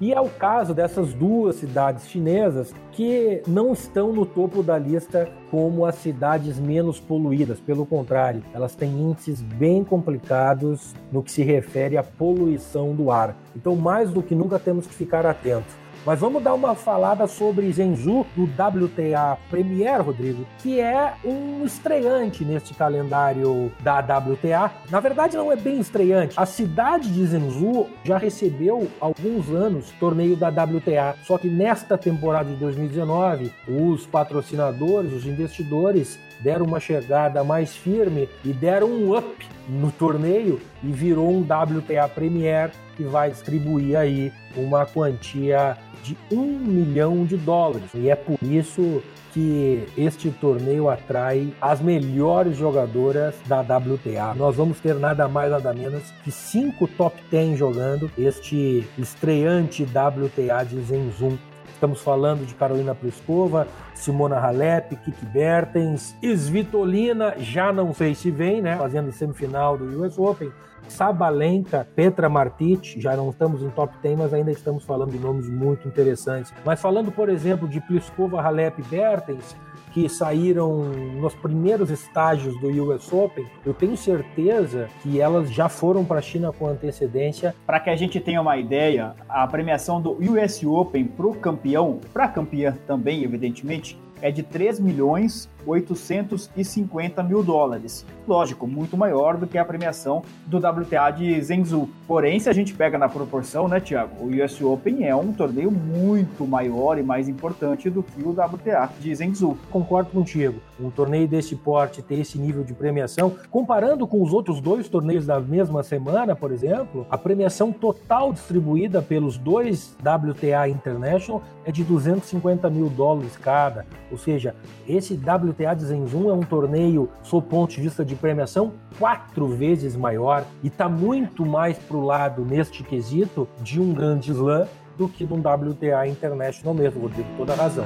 E 0.00 0.12
é 0.12 0.20
o 0.20 0.28
caso 0.28 0.74
dessas 0.74 1.12
duas 1.12 1.56
cidades 1.56 2.08
chinesas 2.08 2.74
que 2.92 3.42
não 3.46 3.72
estão 3.72 4.12
no 4.12 4.26
topo 4.26 4.62
da 4.62 4.78
lista 4.78 5.28
como 5.50 5.86
as 5.86 5.96
cidades 5.96 6.58
menos 6.58 6.98
poluídas. 6.98 7.60
Pelo 7.60 7.86
contrário, 7.86 8.42
elas 8.52 8.74
têm 8.74 8.90
índices 8.90 9.40
bem 9.40 9.84
complicados 9.84 10.94
no 11.10 11.22
que 11.22 11.30
se 11.30 11.42
refere 11.42 11.96
à 11.96 12.02
poluição 12.02 12.94
do 12.94 13.10
ar. 13.10 13.36
Então, 13.54 13.76
mais 13.76 14.10
do 14.10 14.22
que 14.22 14.34
nunca, 14.34 14.58
temos 14.58 14.86
que 14.86 14.94
ficar 14.94 15.24
atentos. 15.26 15.81
Mas 16.04 16.18
vamos 16.18 16.42
dar 16.42 16.54
uma 16.54 16.74
falada 16.74 17.28
sobre 17.28 17.70
Zenzu 17.72 18.26
do 18.34 18.44
WTA 18.44 19.38
Premier, 19.48 20.02
Rodrigo, 20.02 20.44
que 20.58 20.80
é 20.80 21.14
um 21.24 21.64
estreante 21.64 22.44
neste 22.44 22.74
calendário 22.74 23.70
da 23.80 24.00
WTA. 24.00 24.72
Na 24.90 24.98
verdade, 24.98 25.36
não 25.36 25.52
é 25.52 25.56
bem 25.56 25.78
estreante. 25.78 26.34
A 26.36 26.44
cidade 26.44 27.08
de 27.08 27.24
Zenzu 27.24 27.86
já 28.02 28.18
recebeu 28.18 28.88
alguns 29.00 29.48
anos 29.50 29.92
torneio 30.00 30.34
da 30.34 30.48
WTA, 30.48 31.14
só 31.22 31.38
que 31.38 31.48
nesta 31.48 31.96
temporada 31.96 32.50
de 32.50 32.56
2019, 32.56 33.52
os 33.68 34.04
patrocinadores, 34.04 35.12
os 35.12 35.24
investidores 35.24 36.18
deram 36.42 36.66
uma 36.66 36.80
chegada 36.80 37.42
mais 37.44 37.76
firme 37.76 38.28
e 38.44 38.52
deram 38.52 38.88
um 38.88 39.16
up 39.16 39.46
no 39.68 39.90
torneio 39.92 40.60
e 40.82 40.90
virou 40.90 41.30
um 41.30 41.42
WTA 41.42 42.08
Premier 42.08 42.70
que 42.96 43.04
vai 43.04 43.30
distribuir 43.30 43.96
aí 43.96 44.32
uma 44.56 44.84
quantia 44.84 45.76
de 46.02 46.16
um 46.30 46.58
milhão 46.58 47.24
de 47.24 47.36
dólares. 47.36 47.90
E 47.94 48.10
é 48.10 48.16
por 48.16 48.38
isso 48.42 49.02
que 49.32 49.86
este 49.96 50.30
torneio 50.30 50.90
atrai 50.90 51.52
as 51.60 51.80
melhores 51.80 52.56
jogadoras 52.56 53.34
da 53.46 53.60
WTA. 53.60 54.34
Nós 54.36 54.56
vamos 54.56 54.78
ter 54.78 54.94
nada 54.94 55.26
mais 55.26 55.50
nada 55.50 55.72
menos 55.72 56.02
que 56.22 56.30
cinco 56.30 56.86
top 56.86 57.16
10 57.30 57.58
jogando 57.58 58.10
este 58.18 58.86
estreante 58.98 59.84
WTA 59.84 60.64
de 60.64 60.80
Zenzum. 60.82 61.38
Estamos 61.82 62.00
falando 62.00 62.46
de 62.46 62.54
Carolina 62.54 62.94
Pliskova, 62.94 63.66
Simona 63.92 64.38
Halep, 64.38 64.94
Kiki 64.94 65.26
Bertens, 65.26 66.14
Svitolina, 66.22 67.34
já 67.38 67.72
não 67.72 67.92
sei 67.92 68.14
se 68.14 68.30
vem, 68.30 68.62
né? 68.62 68.76
Fazendo 68.76 69.10
semifinal 69.10 69.76
do 69.76 70.00
US 70.00 70.16
Open. 70.16 70.52
Sabalenka, 70.86 71.84
Petra 71.96 72.28
Martic, 72.28 73.00
já 73.00 73.16
não 73.16 73.30
estamos 73.30 73.64
em 73.64 73.70
top 73.70 73.96
10, 74.00 74.16
mas 74.16 74.32
ainda 74.32 74.52
estamos 74.52 74.84
falando 74.84 75.10
de 75.10 75.18
nomes 75.18 75.48
muito 75.48 75.88
interessantes. 75.88 76.54
Mas 76.64 76.80
falando, 76.80 77.10
por 77.10 77.28
exemplo, 77.28 77.66
de 77.66 77.80
Pliskova, 77.80 78.40
Halep 78.40 78.78
e 78.78 78.84
Bertens, 78.84 79.56
que 79.92 80.08
saíram 80.08 80.84
nos 81.20 81.34
primeiros 81.34 81.90
estágios 81.90 82.58
do 82.60 82.68
US 82.84 83.12
Open, 83.12 83.46
eu 83.64 83.74
tenho 83.74 83.96
certeza 83.96 84.88
que 85.02 85.20
elas 85.20 85.50
já 85.50 85.68
foram 85.68 86.04
para 86.04 86.18
a 86.18 86.22
China 86.22 86.52
com 86.52 86.66
antecedência. 86.66 87.54
Para 87.66 87.80
que 87.80 87.90
a 87.90 87.96
gente 87.96 88.18
tenha 88.20 88.40
uma 88.40 88.56
ideia, 88.56 89.14
a 89.28 89.46
premiação 89.46 90.00
do 90.00 90.12
US 90.12 90.62
Open 90.64 91.04
para 91.04 91.26
o 91.26 91.34
campeão, 91.34 92.00
para 92.12 92.24
a 92.24 92.28
campeã 92.28 92.76
também, 92.86 93.22
evidentemente, 93.22 93.98
é 94.20 94.30
de 94.30 94.42
3 94.42 94.78
milhões 94.78 95.48
850 95.66 97.22
mil 97.22 97.42
dólares. 97.42 98.06
Lógico, 98.26 98.66
muito 98.66 98.96
maior 98.96 99.36
do 99.36 99.46
que 99.46 99.58
a 99.58 99.64
premiação 99.64 100.22
do 100.46 100.58
WTA 100.58 101.10
de 101.10 101.40
Zhengzhou. 101.42 101.88
Porém, 102.06 102.38
se 102.38 102.48
a 102.48 102.52
gente 102.52 102.74
pega 102.74 102.98
na 102.98 103.08
proporção, 103.08 103.68
né, 103.68 103.80
Thiago, 103.80 104.24
o 104.24 104.44
US 104.44 104.60
Open 104.60 105.04
é 105.06 105.14
um 105.14 105.32
torneio 105.32 105.70
muito 105.70 106.46
maior 106.46 106.98
e 106.98 107.02
mais 107.02 107.28
importante 107.28 107.90
do 107.90 108.02
que 108.02 108.22
o 108.22 108.30
WTA 108.30 108.90
de 109.00 109.14
Zhengzhou. 109.14 109.56
Concordo 109.70 110.10
contigo. 110.10 110.60
Um 110.80 110.90
torneio 110.90 111.28
desse 111.28 111.54
porte 111.54 112.02
ter 112.02 112.18
esse 112.18 112.38
nível 112.38 112.64
de 112.64 112.74
premiação, 112.74 113.34
comparando 113.50 114.06
com 114.06 114.22
os 114.22 114.32
outros 114.32 114.60
dois 114.60 114.88
torneios 114.88 115.26
da 115.26 115.40
mesma 115.40 115.82
semana, 115.82 116.34
por 116.34 116.50
exemplo, 116.50 117.06
a 117.10 117.18
premiação 117.18 117.72
total 117.72 118.32
distribuída 118.32 119.02
pelos 119.02 119.36
dois 119.36 119.96
WTA 120.00 120.68
International 120.68 121.42
é 121.64 121.70
de 121.70 121.84
250 121.84 122.68
mil 122.70 122.88
dólares 122.88 123.36
cada. 123.36 123.86
Ou 124.10 124.18
seja, 124.18 124.54
esse 124.88 125.14
WTA 125.14 125.51
de 125.52 125.84
Zenzum 125.84 126.30
é 126.30 126.32
um 126.32 126.42
torneio, 126.42 127.08
sob 127.22 127.46
ponto 127.46 127.74
de 127.74 127.82
vista 127.82 128.04
de 128.04 128.14
premiação, 128.14 128.72
quatro 128.98 129.46
vezes 129.48 129.94
maior 129.94 130.44
e 130.62 130.68
está 130.68 130.88
muito 130.88 131.44
mais 131.44 131.78
para 131.78 131.96
o 131.96 132.04
lado, 132.04 132.44
neste 132.44 132.82
quesito, 132.82 133.46
de 133.60 133.80
um 133.80 133.92
grande 133.92 134.32
slam 134.32 134.66
do 134.96 135.08
que 135.08 135.24
de 135.24 135.32
um 135.32 135.38
WTA 135.38 136.06
International 136.08 136.74
mesmo, 136.74 137.02
Rodrigo, 137.02 137.28
toda 137.36 137.54
razão. 137.54 137.84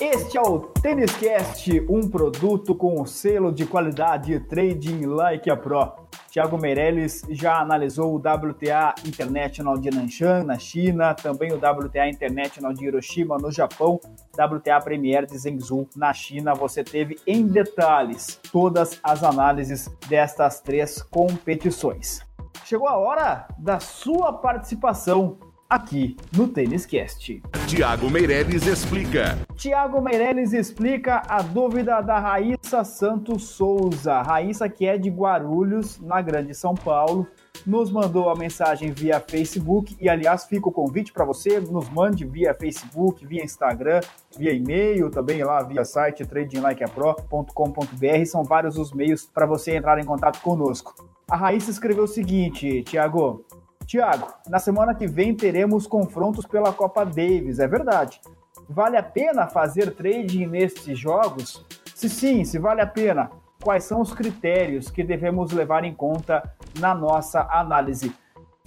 Este 0.00 0.38
é 0.38 0.40
o 0.40 0.60
Tênis 0.60 1.10
Cast, 1.16 1.84
um 1.88 2.08
produto 2.08 2.72
com 2.74 3.02
o 3.02 3.06
selo 3.06 3.50
de 3.50 3.66
qualidade 3.66 4.38
Trading 4.40 5.06
Like 5.06 5.50
a 5.50 5.56
Pro. 5.56 6.07
Tiago 6.30 6.58
Meirelles 6.58 7.22
já 7.30 7.58
analisou 7.58 8.12
o 8.12 8.16
WTA 8.16 8.94
International 9.06 9.78
de 9.78 9.90
Nanshan, 9.90 10.44
na 10.44 10.58
China, 10.58 11.14
também 11.14 11.52
o 11.52 11.56
WTA 11.56 12.06
International 12.06 12.72
de 12.74 12.84
Hiroshima, 12.84 13.38
no 13.38 13.50
Japão, 13.50 13.98
WTA 14.34 14.78
Premier 14.82 15.24
de 15.24 15.38
Zhengzhou, 15.38 15.88
na 15.96 16.12
China. 16.12 16.54
Você 16.54 16.84
teve 16.84 17.16
em 17.26 17.46
detalhes 17.46 18.38
todas 18.52 19.00
as 19.02 19.24
análises 19.24 19.88
destas 20.06 20.60
três 20.60 21.02
competições. 21.02 22.20
Chegou 22.64 22.88
a 22.88 22.98
hora 22.98 23.48
da 23.58 23.80
sua 23.80 24.30
participação 24.30 25.38
aqui 25.68 26.16
no 26.34 26.48
Tênis 26.48 26.86
Cast. 26.86 27.42
Tiago 27.66 28.08
Meirelles 28.08 28.66
explica. 28.66 29.36
Tiago 29.54 30.00
Meirelles 30.00 30.54
explica 30.54 31.22
a 31.28 31.42
dúvida 31.42 32.00
da 32.00 32.18
Raíssa 32.18 32.82
Santos 32.84 33.48
Souza. 33.48 34.22
Raíssa, 34.22 34.66
que 34.68 34.86
é 34.86 34.96
de 34.96 35.10
Guarulhos, 35.10 36.00
na 36.00 36.22
Grande 36.22 36.54
São 36.54 36.74
Paulo, 36.74 37.26
nos 37.66 37.90
mandou 37.90 38.30
a 38.30 38.34
mensagem 38.34 38.92
via 38.92 39.20
Facebook 39.20 39.94
e, 40.00 40.08
aliás, 40.08 40.46
fica 40.46 40.70
o 40.70 40.72
convite 40.72 41.12
para 41.12 41.26
você, 41.26 41.60
nos 41.60 41.90
mande 41.90 42.24
via 42.24 42.54
Facebook, 42.54 43.26
via 43.26 43.44
Instagram, 43.44 44.00
via 44.38 44.52
e-mail, 44.52 45.10
também 45.10 45.44
lá 45.44 45.62
via 45.62 45.84
site 45.84 46.24
tradinglikeapro.com.br. 46.24 48.24
São 48.24 48.42
vários 48.42 48.78
os 48.78 48.90
meios 48.92 49.26
para 49.26 49.44
você 49.44 49.76
entrar 49.76 49.98
em 49.98 50.04
contato 50.04 50.40
conosco. 50.40 50.94
A 51.30 51.36
Raíssa 51.36 51.70
escreveu 51.70 52.04
o 52.04 52.08
seguinte, 52.08 52.82
Tiago, 52.84 53.44
Tiago, 53.88 54.28
na 54.46 54.58
semana 54.58 54.94
que 54.94 55.06
vem 55.06 55.34
teremos 55.34 55.86
confrontos 55.86 56.44
pela 56.44 56.74
Copa 56.74 57.06
Davis, 57.06 57.58
é 57.58 57.66
verdade. 57.66 58.20
Vale 58.68 58.98
a 58.98 59.02
pena 59.02 59.46
fazer 59.46 59.94
trading 59.94 60.46
nestes 60.46 60.98
jogos? 60.98 61.64
Se 61.94 62.06
sim, 62.06 62.44
se 62.44 62.58
vale 62.58 62.82
a 62.82 62.86
pena, 62.86 63.30
quais 63.64 63.84
são 63.84 64.02
os 64.02 64.12
critérios 64.12 64.90
que 64.90 65.02
devemos 65.02 65.52
levar 65.52 65.84
em 65.84 65.94
conta 65.94 66.42
na 66.78 66.94
nossa 66.94 67.48
análise? 67.50 68.14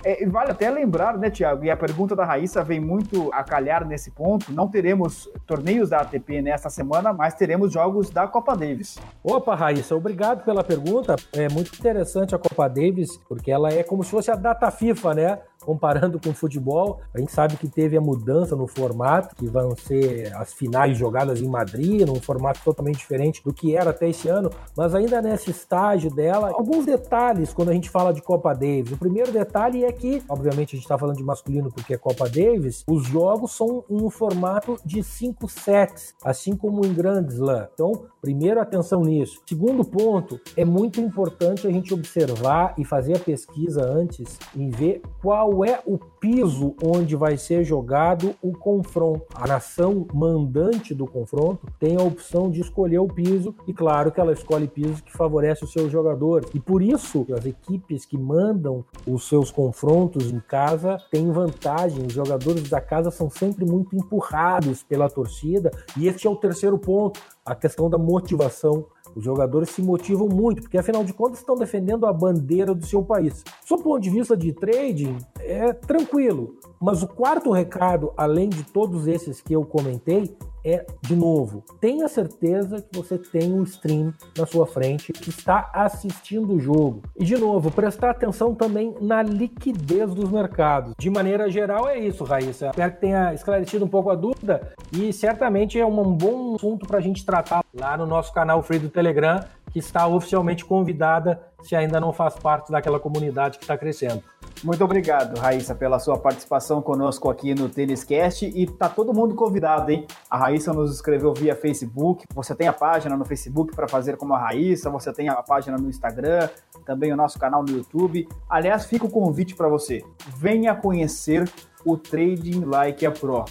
É, 0.03 0.25
vale 0.25 0.51
até 0.51 0.69
lembrar, 0.69 1.17
né, 1.17 1.29
Tiago? 1.29 1.63
E 1.63 1.69
a 1.69 1.77
pergunta 1.77 2.15
da 2.15 2.25
Raíssa 2.25 2.63
vem 2.63 2.79
muito 2.79 3.29
a 3.33 3.43
calhar 3.43 3.85
nesse 3.87 4.11
ponto. 4.11 4.51
Não 4.51 4.67
teremos 4.67 5.29
torneios 5.45 5.89
da 5.89 5.99
ATP 5.99 6.41
nesta 6.41 6.69
semana, 6.69 7.13
mas 7.13 7.35
teremos 7.35 7.71
jogos 7.71 8.09
da 8.09 8.27
Copa 8.27 8.55
Davis. 8.55 8.97
Opa, 9.23 9.55
Raíssa, 9.55 9.95
obrigado 9.95 10.43
pela 10.43 10.63
pergunta. 10.63 11.15
É 11.33 11.47
muito 11.49 11.73
interessante 11.75 12.33
a 12.33 12.39
Copa 12.39 12.67
Davis, 12.67 13.17
porque 13.27 13.51
ela 13.51 13.71
é 13.71 13.83
como 13.83 14.03
se 14.03 14.11
fosse 14.11 14.31
a 14.31 14.35
data 14.35 14.71
FIFA, 14.71 15.13
né? 15.13 15.39
Comparando 15.61 16.19
com 16.19 16.29
o 16.29 16.33
futebol, 16.33 16.99
a 17.13 17.19
gente 17.19 17.31
sabe 17.31 17.55
que 17.55 17.67
teve 17.67 17.95
a 17.97 18.01
mudança 18.01 18.55
no 18.55 18.67
formato, 18.67 19.35
que 19.35 19.47
vão 19.47 19.75
ser 19.75 20.33
as 20.35 20.53
finais 20.53 20.97
jogadas 20.97 21.41
em 21.41 21.47
Madrid, 21.47 22.05
num 22.05 22.15
formato 22.15 22.59
totalmente 22.63 22.97
diferente 22.97 23.43
do 23.43 23.53
que 23.53 23.75
era 23.75 23.91
até 23.91 24.09
esse 24.09 24.27
ano, 24.27 24.49
mas 24.75 24.93
ainda 24.95 25.21
nesse 25.21 25.51
estágio 25.51 26.09
dela, 26.13 26.51
alguns 26.53 26.85
detalhes 26.85 27.53
quando 27.53 27.69
a 27.69 27.73
gente 27.73 27.89
fala 27.89 28.13
de 28.13 28.21
Copa 28.21 28.53
Davis. 28.53 28.91
O 28.91 28.97
primeiro 28.97 29.31
detalhe 29.31 29.83
é 29.83 29.91
que, 29.91 30.23
obviamente 30.27 30.75
a 30.75 30.77
gente 30.77 30.85
está 30.85 30.97
falando 30.97 31.17
de 31.17 31.23
masculino 31.23 31.71
porque 31.71 31.93
é 31.93 31.97
Copa 31.97 32.27
Davis, 32.29 32.83
os 32.87 33.05
jogos 33.05 33.51
são 33.51 33.83
um 33.89 34.09
formato 34.09 34.77
de 34.85 35.03
cinco 35.03 35.47
sets, 35.47 36.15
assim 36.23 36.55
como 36.55 36.85
em 36.85 36.93
Grand 36.93 37.27
Slam. 37.27 37.67
Então, 37.73 38.05
primeiro 38.21 38.59
atenção 38.59 39.01
nisso. 39.01 39.41
Segundo 39.45 39.83
ponto, 39.83 40.39
é 40.55 40.65
muito 40.65 40.99
importante 40.99 41.67
a 41.67 41.71
gente 41.71 41.93
observar 41.93 42.73
e 42.77 42.85
fazer 42.85 43.17
a 43.17 43.19
pesquisa 43.19 43.83
antes 43.83 44.37
e 44.55 44.69
ver 44.69 45.01
qual 45.21 45.50
qual 45.51 45.65
é 45.65 45.81
o 45.85 45.97
piso 45.97 46.73
onde 46.81 47.13
vai 47.15 47.35
ser 47.35 47.65
jogado 47.65 48.33
o 48.41 48.53
confronto. 48.53 49.25
A 49.35 49.45
nação 49.45 50.07
mandante 50.13 50.95
do 50.95 51.05
confronto 51.05 51.67
tem 51.77 51.97
a 51.97 52.01
opção 52.01 52.49
de 52.49 52.61
escolher 52.61 52.99
o 52.99 53.07
piso 53.07 53.53
e 53.67 53.73
claro 53.73 54.11
que 54.11 54.21
ela 54.21 54.31
escolhe 54.31 54.67
pisos 54.67 55.01
que 55.01 55.11
favorecem 55.11 55.65
os 55.65 55.73
seus 55.73 55.91
jogadores. 55.91 56.49
E 56.53 56.59
por 56.59 56.81
isso 56.81 57.25
as 57.37 57.45
equipes 57.45 58.05
que 58.05 58.17
mandam 58.17 58.85
os 59.05 59.27
seus 59.27 59.51
confrontos 59.51 60.31
em 60.31 60.39
casa 60.39 60.97
têm 61.11 61.29
vantagem. 61.31 62.05
Os 62.05 62.13
jogadores 62.13 62.69
da 62.69 62.79
casa 62.79 63.11
são 63.11 63.29
sempre 63.29 63.65
muito 63.65 63.95
empurrados 63.95 64.83
pela 64.83 65.09
torcida 65.09 65.69
e 65.97 66.07
este 66.07 66.27
é 66.27 66.29
o 66.29 66.35
terceiro 66.35 66.77
ponto, 66.77 67.19
a 67.45 67.55
questão 67.55 67.89
da 67.89 67.97
motivação 67.97 68.85
os 69.15 69.23
jogadores 69.23 69.69
se 69.69 69.81
motivam 69.81 70.27
muito, 70.27 70.61
porque 70.61 70.77
afinal 70.77 71.03
de 71.03 71.13
contas 71.13 71.39
estão 71.39 71.55
defendendo 71.55 72.05
a 72.05 72.13
bandeira 72.13 72.73
do 72.73 72.85
seu 72.85 73.03
país. 73.03 73.43
Do 73.67 73.77
ponto 73.77 74.01
de 74.01 74.09
vista 74.09 74.37
de 74.37 74.53
trading, 74.53 75.17
é 75.39 75.73
tranquilo. 75.73 76.55
Mas 76.79 77.03
o 77.03 77.07
quarto 77.07 77.51
recado, 77.51 78.13
além 78.15 78.49
de 78.49 78.63
todos 78.63 79.07
esses 79.07 79.41
que 79.41 79.53
eu 79.53 79.65
comentei, 79.65 80.35
é, 80.63 80.85
de 81.01 81.15
novo, 81.15 81.63
tenha 81.79 82.07
certeza 82.07 82.81
que 82.81 82.97
você 82.97 83.17
tem 83.17 83.51
um 83.51 83.63
stream 83.63 84.13
na 84.37 84.45
sua 84.45 84.65
frente 84.65 85.11
que 85.11 85.29
está 85.29 85.69
assistindo 85.73 86.53
o 86.53 86.59
jogo. 86.59 87.01
E, 87.17 87.25
de 87.25 87.37
novo, 87.37 87.71
prestar 87.71 88.11
atenção 88.11 88.53
também 88.53 88.95
na 89.01 89.23
liquidez 89.23 90.13
dos 90.13 90.29
mercados. 90.29 90.93
De 90.97 91.09
maneira 91.09 91.49
geral, 91.49 91.87
é 91.87 91.99
isso, 91.99 92.23
Raíssa. 92.23 92.67
Espero 92.67 92.93
que 92.93 93.01
tenha 93.01 93.33
esclarecido 93.33 93.85
um 93.85 93.89
pouco 93.89 94.09
a 94.09 94.15
dúvida 94.15 94.73
e 94.91 95.11
certamente 95.11 95.79
é 95.79 95.85
um 95.85 96.13
bom 96.13 96.55
assunto 96.55 96.85
para 96.87 96.97
a 96.97 97.01
gente 97.01 97.25
tratar 97.25 97.63
lá 97.73 97.97
no 97.97 98.05
nosso 98.05 98.33
canal 98.33 98.61
Free 98.61 98.79
do 98.79 98.89
Telegram, 98.89 99.43
que 99.71 99.79
está 99.79 100.05
oficialmente 100.07 100.65
convidada 100.65 101.41
se 101.63 101.75
ainda 101.75 101.99
não 101.99 102.11
faz 102.11 102.35
parte 102.35 102.71
daquela 102.71 102.99
comunidade 102.99 103.57
que 103.57 103.63
está 103.63 103.77
crescendo. 103.77 104.23
Muito 104.63 104.83
obrigado, 104.83 105.39
Raíssa, 105.39 105.73
pela 105.73 105.97
sua 105.97 106.19
participação 106.19 106.83
conosco 106.83 107.31
aqui 107.31 107.55
no 107.55 107.67
Têniscast. 107.67 108.45
E 108.45 108.67
tá 108.67 108.87
todo 108.87 109.11
mundo 109.11 109.33
convidado, 109.33 109.89
hein? 109.89 110.05
A 110.29 110.37
Raíssa 110.37 110.71
nos 110.71 110.93
escreveu 110.93 111.33
via 111.33 111.55
Facebook. 111.55 112.25
Você 112.31 112.53
tem 112.53 112.67
a 112.67 112.73
página 112.73 113.17
no 113.17 113.25
Facebook 113.25 113.75
para 113.75 113.87
fazer 113.87 114.17
como 114.17 114.35
a 114.35 114.39
Raíssa, 114.39 114.87
você 114.91 115.11
tem 115.11 115.29
a 115.29 115.41
página 115.41 115.77
no 115.79 115.89
Instagram, 115.89 116.47
também 116.85 117.11
o 117.11 117.15
nosso 117.15 117.39
canal 117.39 117.63
no 117.63 117.71
YouTube. 117.71 118.29
Aliás, 118.47 118.85
fica 118.85 119.07
o 119.07 119.09
convite 119.09 119.55
para 119.55 119.67
você. 119.67 120.03
Venha 120.37 120.75
conhecer 120.75 121.51
o 121.83 121.97
Trading 121.97 122.63
Like 122.63 123.03
a 123.03 123.11
Pro. 123.11 123.45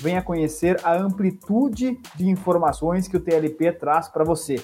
Venha 0.00 0.20
conhecer 0.20 0.80
a 0.82 0.96
amplitude 0.96 1.96
de 2.16 2.28
informações 2.28 3.06
que 3.06 3.16
o 3.16 3.20
TLP 3.20 3.70
traz 3.70 4.08
para 4.08 4.24
você. 4.24 4.56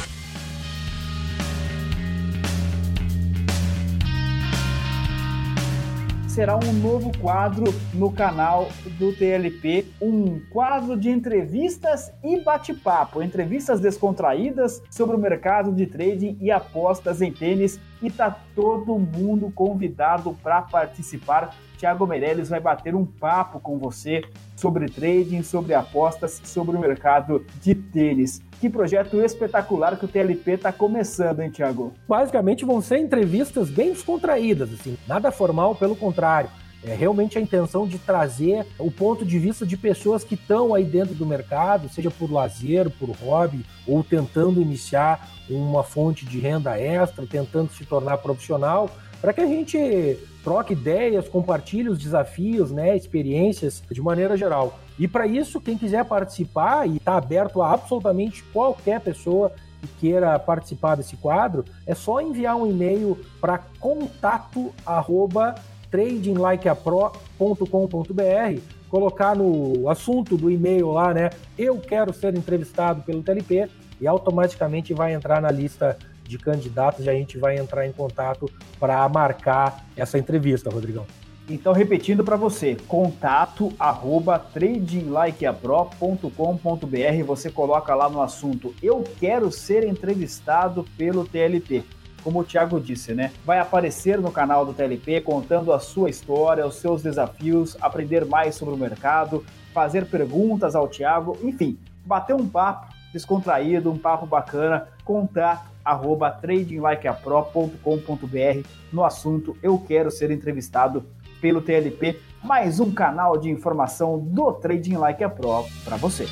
será 6.34 6.56
um 6.56 6.72
novo 6.72 7.16
quadro 7.20 7.72
no 7.92 8.10
canal 8.10 8.68
do 8.98 9.12
TLP, 9.12 9.86
um 10.02 10.40
quadro 10.50 10.96
de 10.96 11.08
entrevistas 11.08 12.12
e 12.24 12.40
bate-papo, 12.40 13.22
entrevistas 13.22 13.78
descontraídas 13.78 14.82
sobre 14.90 15.14
o 15.14 15.18
mercado 15.18 15.70
de 15.72 15.86
trading 15.86 16.36
e 16.40 16.50
apostas 16.50 17.22
em 17.22 17.30
tênis. 17.30 17.78
E 18.02 18.10
tá 18.10 18.36
todo 18.52 18.98
mundo 18.98 19.48
convidado 19.54 20.36
para 20.42 20.60
participar. 20.60 21.54
Tiago 21.78 22.04
Meirelles 22.04 22.48
vai 22.48 22.58
bater 22.58 22.96
um 22.96 23.06
papo 23.06 23.60
com 23.60 23.78
você 23.78 24.24
sobre 24.56 24.86
trading, 24.86 25.44
sobre 25.44 25.72
apostas, 25.72 26.40
sobre 26.42 26.76
o 26.76 26.80
mercado 26.80 27.46
de 27.62 27.76
tênis. 27.76 28.42
Que 28.64 28.70
projeto 28.70 29.20
espetacular 29.20 29.98
que 29.98 30.06
o 30.06 30.08
TLP 30.08 30.52
está 30.52 30.72
começando, 30.72 31.40
hein, 31.40 31.50
Tiago? 31.50 31.92
Basicamente 32.08 32.64
vão 32.64 32.80
ser 32.80 32.96
entrevistas 32.96 33.68
bem 33.68 33.92
descontraídas, 33.92 34.72
assim, 34.72 34.96
nada 35.06 35.30
formal, 35.30 35.74
pelo 35.74 35.94
contrário. 35.94 36.48
É 36.82 36.94
realmente 36.94 37.36
a 37.36 37.42
intenção 37.42 37.86
de 37.86 37.98
trazer 37.98 38.66
o 38.78 38.90
ponto 38.90 39.22
de 39.22 39.38
vista 39.38 39.66
de 39.66 39.76
pessoas 39.76 40.24
que 40.24 40.34
estão 40.34 40.72
aí 40.72 40.82
dentro 40.82 41.14
do 41.14 41.26
mercado, 41.26 41.90
seja 41.90 42.10
por 42.10 42.32
lazer, 42.32 42.88
por 42.88 43.10
hobby, 43.10 43.66
ou 43.86 44.02
tentando 44.02 44.62
iniciar 44.62 45.28
uma 45.50 45.82
fonte 45.82 46.24
de 46.24 46.40
renda 46.40 46.80
extra, 46.80 47.26
tentando 47.26 47.70
se 47.70 47.84
tornar 47.84 48.16
profissional, 48.16 48.88
para 49.24 49.32
que 49.32 49.40
a 49.40 49.46
gente 49.46 50.18
troque 50.42 50.74
ideias, 50.74 51.26
compartilhe 51.26 51.88
os 51.88 51.98
desafios, 51.98 52.70
né, 52.70 52.94
experiências 52.94 53.82
de 53.90 54.02
maneira 54.02 54.36
geral. 54.36 54.78
E 54.98 55.08
para 55.08 55.26
isso, 55.26 55.62
quem 55.62 55.78
quiser 55.78 56.04
participar 56.04 56.86
e 56.86 56.98
está 56.98 57.16
aberto 57.16 57.62
a 57.62 57.72
absolutamente 57.72 58.42
qualquer 58.52 59.00
pessoa 59.00 59.50
que 59.80 59.88
queira 59.98 60.38
participar 60.38 60.96
desse 60.96 61.16
quadro, 61.16 61.64
é 61.86 61.94
só 61.94 62.20
enviar 62.20 62.54
um 62.54 62.66
e-mail 62.66 63.18
para 63.40 63.56
contato 63.80 64.70
arroba 64.84 65.54
tradinglikeapro.com.br, 65.90 68.60
colocar 68.90 69.34
no 69.34 69.88
assunto 69.88 70.36
do 70.36 70.50
e-mail 70.50 70.90
lá, 70.90 71.14
né? 71.14 71.30
Eu 71.56 71.78
quero 71.78 72.12
ser 72.12 72.36
entrevistado 72.36 73.00
pelo 73.00 73.22
TLP 73.22 73.70
e 74.02 74.06
automaticamente 74.06 74.92
vai 74.92 75.14
entrar 75.14 75.40
na 75.40 75.50
lista 75.50 75.96
de 76.24 76.38
candidatos 76.38 77.04
e 77.04 77.10
a 77.10 77.14
gente 77.14 77.38
vai 77.38 77.56
entrar 77.56 77.86
em 77.86 77.92
contato 77.92 78.50
para 78.80 79.08
marcar 79.08 79.84
essa 79.96 80.18
entrevista, 80.18 80.70
Rodrigão. 80.70 81.06
Então, 81.48 81.72
repetindo 81.74 82.24
para 82.24 82.36
você, 82.36 82.76
contato 82.88 83.72
arroba 83.78 84.38
tradinglikeapro.com.br, 84.38 87.24
você 87.26 87.50
coloca 87.50 87.94
lá 87.94 88.08
no 88.08 88.22
assunto 88.22 88.74
Eu 88.82 89.04
quero 89.20 89.52
ser 89.52 89.86
entrevistado 89.86 90.86
pelo 90.96 91.26
TLP. 91.26 91.84
Como 92.22 92.40
o 92.40 92.44
Thiago 92.44 92.80
disse, 92.80 93.12
né? 93.12 93.30
Vai 93.44 93.58
aparecer 93.58 94.18
no 94.18 94.32
canal 94.32 94.64
do 94.64 94.72
TLP 94.72 95.20
contando 95.20 95.74
a 95.74 95.78
sua 95.78 96.08
história, 96.08 96.66
os 96.66 96.76
seus 96.76 97.02
desafios, 97.02 97.76
aprender 97.78 98.24
mais 98.24 98.54
sobre 98.54 98.72
o 98.72 98.78
mercado, 98.78 99.44
fazer 99.74 100.06
perguntas 100.06 100.74
ao 100.74 100.88
Thiago, 100.88 101.36
enfim, 101.42 101.78
bater 102.06 102.34
um 102.34 102.48
papo 102.48 102.86
descontraído, 103.12 103.92
um 103.92 103.98
papo 103.98 104.24
bacana, 104.24 104.88
contar 105.04 105.73
arroba 105.84 106.30
tradinglikeapro.com.br 106.30 108.68
no 108.92 109.04
assunto 109.04 109.56
Eu 109.62 109.78
quero 109.78 110.10
ser 110.10 110.30
entrevistado 110.30 111.04
pelo 111.40 111.60
TLP, 111.60 112.20
mais 112.42 112.80
um 112.80 112.92
canal 112.92 113.36
de 113.36 113.50
informação 113.50 114.18
do 114.18 114.52
Trading 114.52 114.96
Like 114.96 115.22
a 115.22 115.28
Pro 115.28 115.66
para 115.84 115.96
você. 115.96 116.26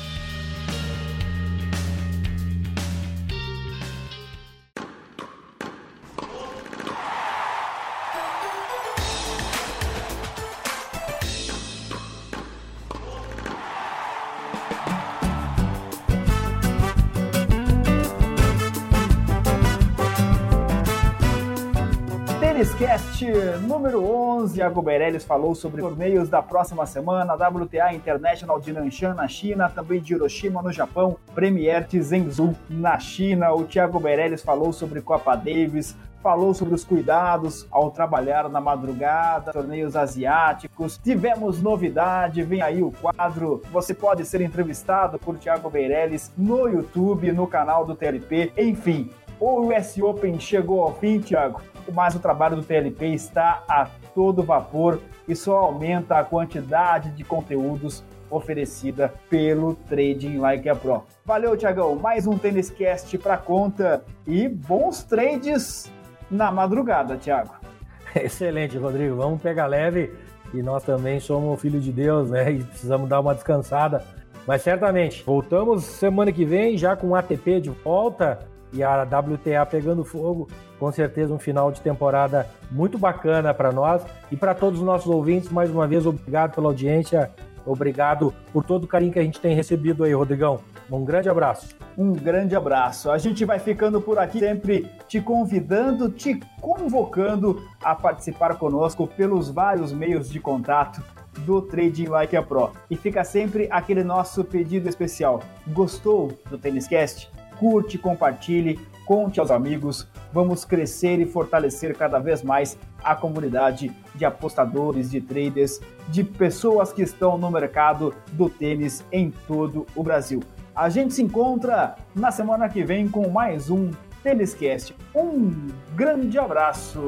Número 23.61 24.03
11, 24.03 24.59
Iago 24.59 24.81
Beirelles 24.81 25.23
falou 25.23 25.55
sobre 25.55 25.81
torneios 25.81 26.29
da 26.29 26.41
próxima 26.41 26.85
semana, 26.85 27.35
WTA 27.35 27.93
International 27.93 28.59
de 28.59 28.73
Nanshan 28.73 29.13
na 29.13 29.27
China, 29.27 29.69
também 29.69 30.01
de 30.01 30.13
Hiroshima 30.13 30.61
no 30.61 30.71
Japão, 30.71 31.17
Premier 31.33 31.85
de 31.85 32.01
Zhengzhou 32.01 32.55
na 32.69 32.99
China. 32.99 33.53
O 33.53 33.63
Thiago 33.63 33.99
Beirelles 33.99 34.41
falou 34.41 34.73
sobre 34.73 35.01
Copa 35.01 35.35
Davis, 35.35 35.95
falou 36.23 36.53
sobre 36.53 36.73
os 36.73 36.85
cuidados 36.85 37.67
ao 37.69 37.91
trabalhar 37.91 38.47
na 38.47 38.61
madrugada, 38.61 39.51
torneios 39.51 39.95
asiáticos. 39.95 40.97
Tivemos 40.97 41.61
novidade, 41.61 42.41
vem 42.43 42.61
aí 42.61 42.81
o 42.81 42.91
quadro. 42.91 43.61
Você 43.71 43.93
pode 43.93 44.25
ser 44.25 44.39
entrevistado 44.39 45.19
por 45.19 45.37
Thiago 45.37 45.69
Beirelles 45.69 46.31
no 46.37 46.67
YouTube, 46.67 47.31
no 47.33 47.45
canal 47.45 47.85
do 47.85 47.93
TLP. 47.93 48.53
Enfim, 48.57 49.09
o 49.43 49.67
US 49.67 49.97
Open 49.97 50.39
chegou 50.39 50.81
ao 50.81 50.93
fim, 50.93 51.19
Thiago 51.19 51.61
mas 51.91 52.15
o 52.15 52.19
trabalho 52.19 52.55
do 52.55 52.63
TLP 52.63 53.07
está 53.07 53.63
a 53.67 53.87
todo 54.13 54.43
vapor 54.43 54.99
e 55.27 55.35
só 55.35 55.57
aumenta 55.57 56.17
a 56.17 56.23
quantidade 56.23 57.09
de 57.11 57.23
conteúdos 57.23 58.03
oferecida 58.29 59.13
pelo 59.29 59.75
Trading 59.87 60.37
Like 60.37 60.67
a 60.67 60.75
Pro. 60.75 61.03
Valeu, 61.25 61.55
Tiagão. 61.55 61.95
Mais 61.95 62.25
um 62.25 62.37
Tênis 62.37 62.69
Cast 62.69 63.17
para 63.17 63.37
conta 63.37 64.03
e 64.25 64.47
bons 64.47 65.03
trades 65.03 65.91
na 66.29 66.51
madrugada, 66.51 67.17
Thiago. 67.17 67.53
Excelente, 68.15 68.77
Rodrigo. 68.77 69.15
Vamos 69.15 69.41
pegar 69.41 69.67
leve 69.67 70.11
e 70.53 70.61
nós 70.61 70.83
também 70.83 71.19
somos 71.19 71.61
filho 71.61 71.79
de 71.79 71.91
Deus, 71.91 72.29
né? 72.29 72.51
E 72.51 72.63
precisamos 72.63 73.07
dar 73.07 73.19
uma 73.19 73.35
descansada. 73.35 74.03
Mas 74.47 74.61
certamente, 74.61 75.23
voltamos 75.23 75.83
semana 75.83 76.31
que 76.31 76.43
vem 76.43 76.77
já 76.77 76.95
com 76.95 77.09
o 77.09 77.15
ATP 77.15 77.61
de 77.61 77.69
volta 77.69 78.39
e 78.73 78.83
a 78.83 79.03
WTA 79.03 79.65
pegando 79.65 80.03
fogo. 80.03 80.49
Com 80.79 80.91
certeza 80.91 81.33
um 81.33 81.39
final 81.39 81.71
de 81.71 81.79
temporada 81.79 82.47
muito 82.69 82.97
bacana 82.97 83.53
para 83.53 83.71
nós 83.71 84.03
e 84.31 84.35
para 84.35 84.53
todos 84.53 84.79
os 84.79 84.85
nossos 84.85 85.07
ouvintes. 85.07 85.49
Mais 85.49 85.69
uma 85.69 85.87
vez, 85.87 86.05
obrigado 86.05 86.55
pela 86.55 86.67
audiência, 86.67 87.31
obrigado 87.65 88.33
por 88.51 88.65
todo 88.65 88.83
o 88.83 88.87
carinho 88.87 89.13
que 89.13 89.19
a 89.19 89.23
gente 89.23 89.39
tem 89.39 89.55
recebido 89.55 90.03
aí, 90.03 90.13
Rodrigão. 90.13 90.59
Um 90.91 91.05
grande 91.05 91.29
abraço. 91.29 91.75
Um 91.97 92.11
grande 92.11 92.55
abraço. 92.55 93.09
A 93.09 93.17
gente 93.17 93.45
vai 93.45 93.59
ficando 93.59 94.01
por 94.01 94.19
aqui, 94.19 94.39
sempre 94.39 94.89
te 95.07 95.21
convidando, 95.21 96.09
te 96.09 96.39
convocando 96.59 97.63
a 97.81 97.95
participar 97.95 98.55
conosco 98.57 99.07
pelos 99.07 99.49
vários 99.49 99.93
meios 99.93 100.29
de 100.29 100.39
contato 100.39 101.01
do 101.39 101.61
Trading 101.61 102.07
Like 102.07 102.35
a 102.35 102.43
Pro. 102.43 102.71
E 102.89 102.95
fica 102.95 103.23
sempre 103.23 103.67
aquele 103.71 104.03
nosso 104.03 104.43
pedido 104.43 104.89
especial. 104.89 105.41
Gostou 105.67 106.31
do 106.49 106.57
Tênis 106.57 106.87
Cast? 106.87 107.31
Curte, 107.59 107.97
compartilhe, 107.97 108.79
conte 109.05 109.39
aos 109.39 109.51
amigos. 109.51 110.07
Vamos 110.31 110.65
crescer 110.65 111.19
e 111.19 111.25
fortalecer 111.25 111.95
cada 111.95 112.19
vez 112.19 112.41
mais 112.41 112.77
a 113.03 113.15
comunidade 113.15 113.91
de 114.15 114.25
apostadores, 114.25 115.11
de 115.11 115.21
traders, 115.21 115.79
de 116.09 116.23
pessoas 116.23 116.91
que 116.91 117.01
estão 117.01 117.37
no 117.37 117.51
mercado 117.51 118.13
do 118.31 118.49
tênis 118.49 119.03
em 119.11 119.31
todo 119.47 119.85
o 119.95 120.03
Brasil. 120.03 120.41
A 120.75 120.89
gente 120.89 121.13
se 121.13 121.21
encontra 121.21 121.95
na 122.15 122.31
semana 122.31 122.67
que 122.67 122.83
vem 122.83 123.07
com 123.07 123.29
mais 123.29 123.69
um 123.69 123.91
Tênis 124.23 124.53
Cast. 124.53 124.95
Um 125.13 125.67
grande 125.95 126.39
abraço. 126.39 126.99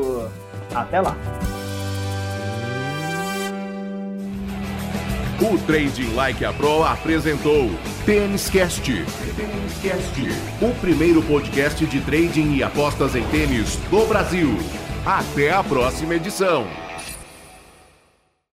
Até 0.73 1.01
lá. 1.01 1.15
O 5.41 5.57
Trading 5.57 6.13
Like 6.13 6.45
a 6.45 6.53
Pro 6.53 6.81
apresentou 6.81 7.69
Tênis 8.05 8.49
Cast. 8.49 8.89
O 10.61 10.73
primeiro 10.79 11.21
podcast 11.23 11.85
de 11.85 11.99
trading 11.99 12.55
e 12.55 12.63
apostas 12.63 13.17
em 13.17 13.23
tênis 13.25 13.75
do 13.89 14.05
Brasil. 14.07 14.57
Até 15.05 15.51
a 15.51 15.61
próxima 15.61 16.15
edição. 16.15 16.84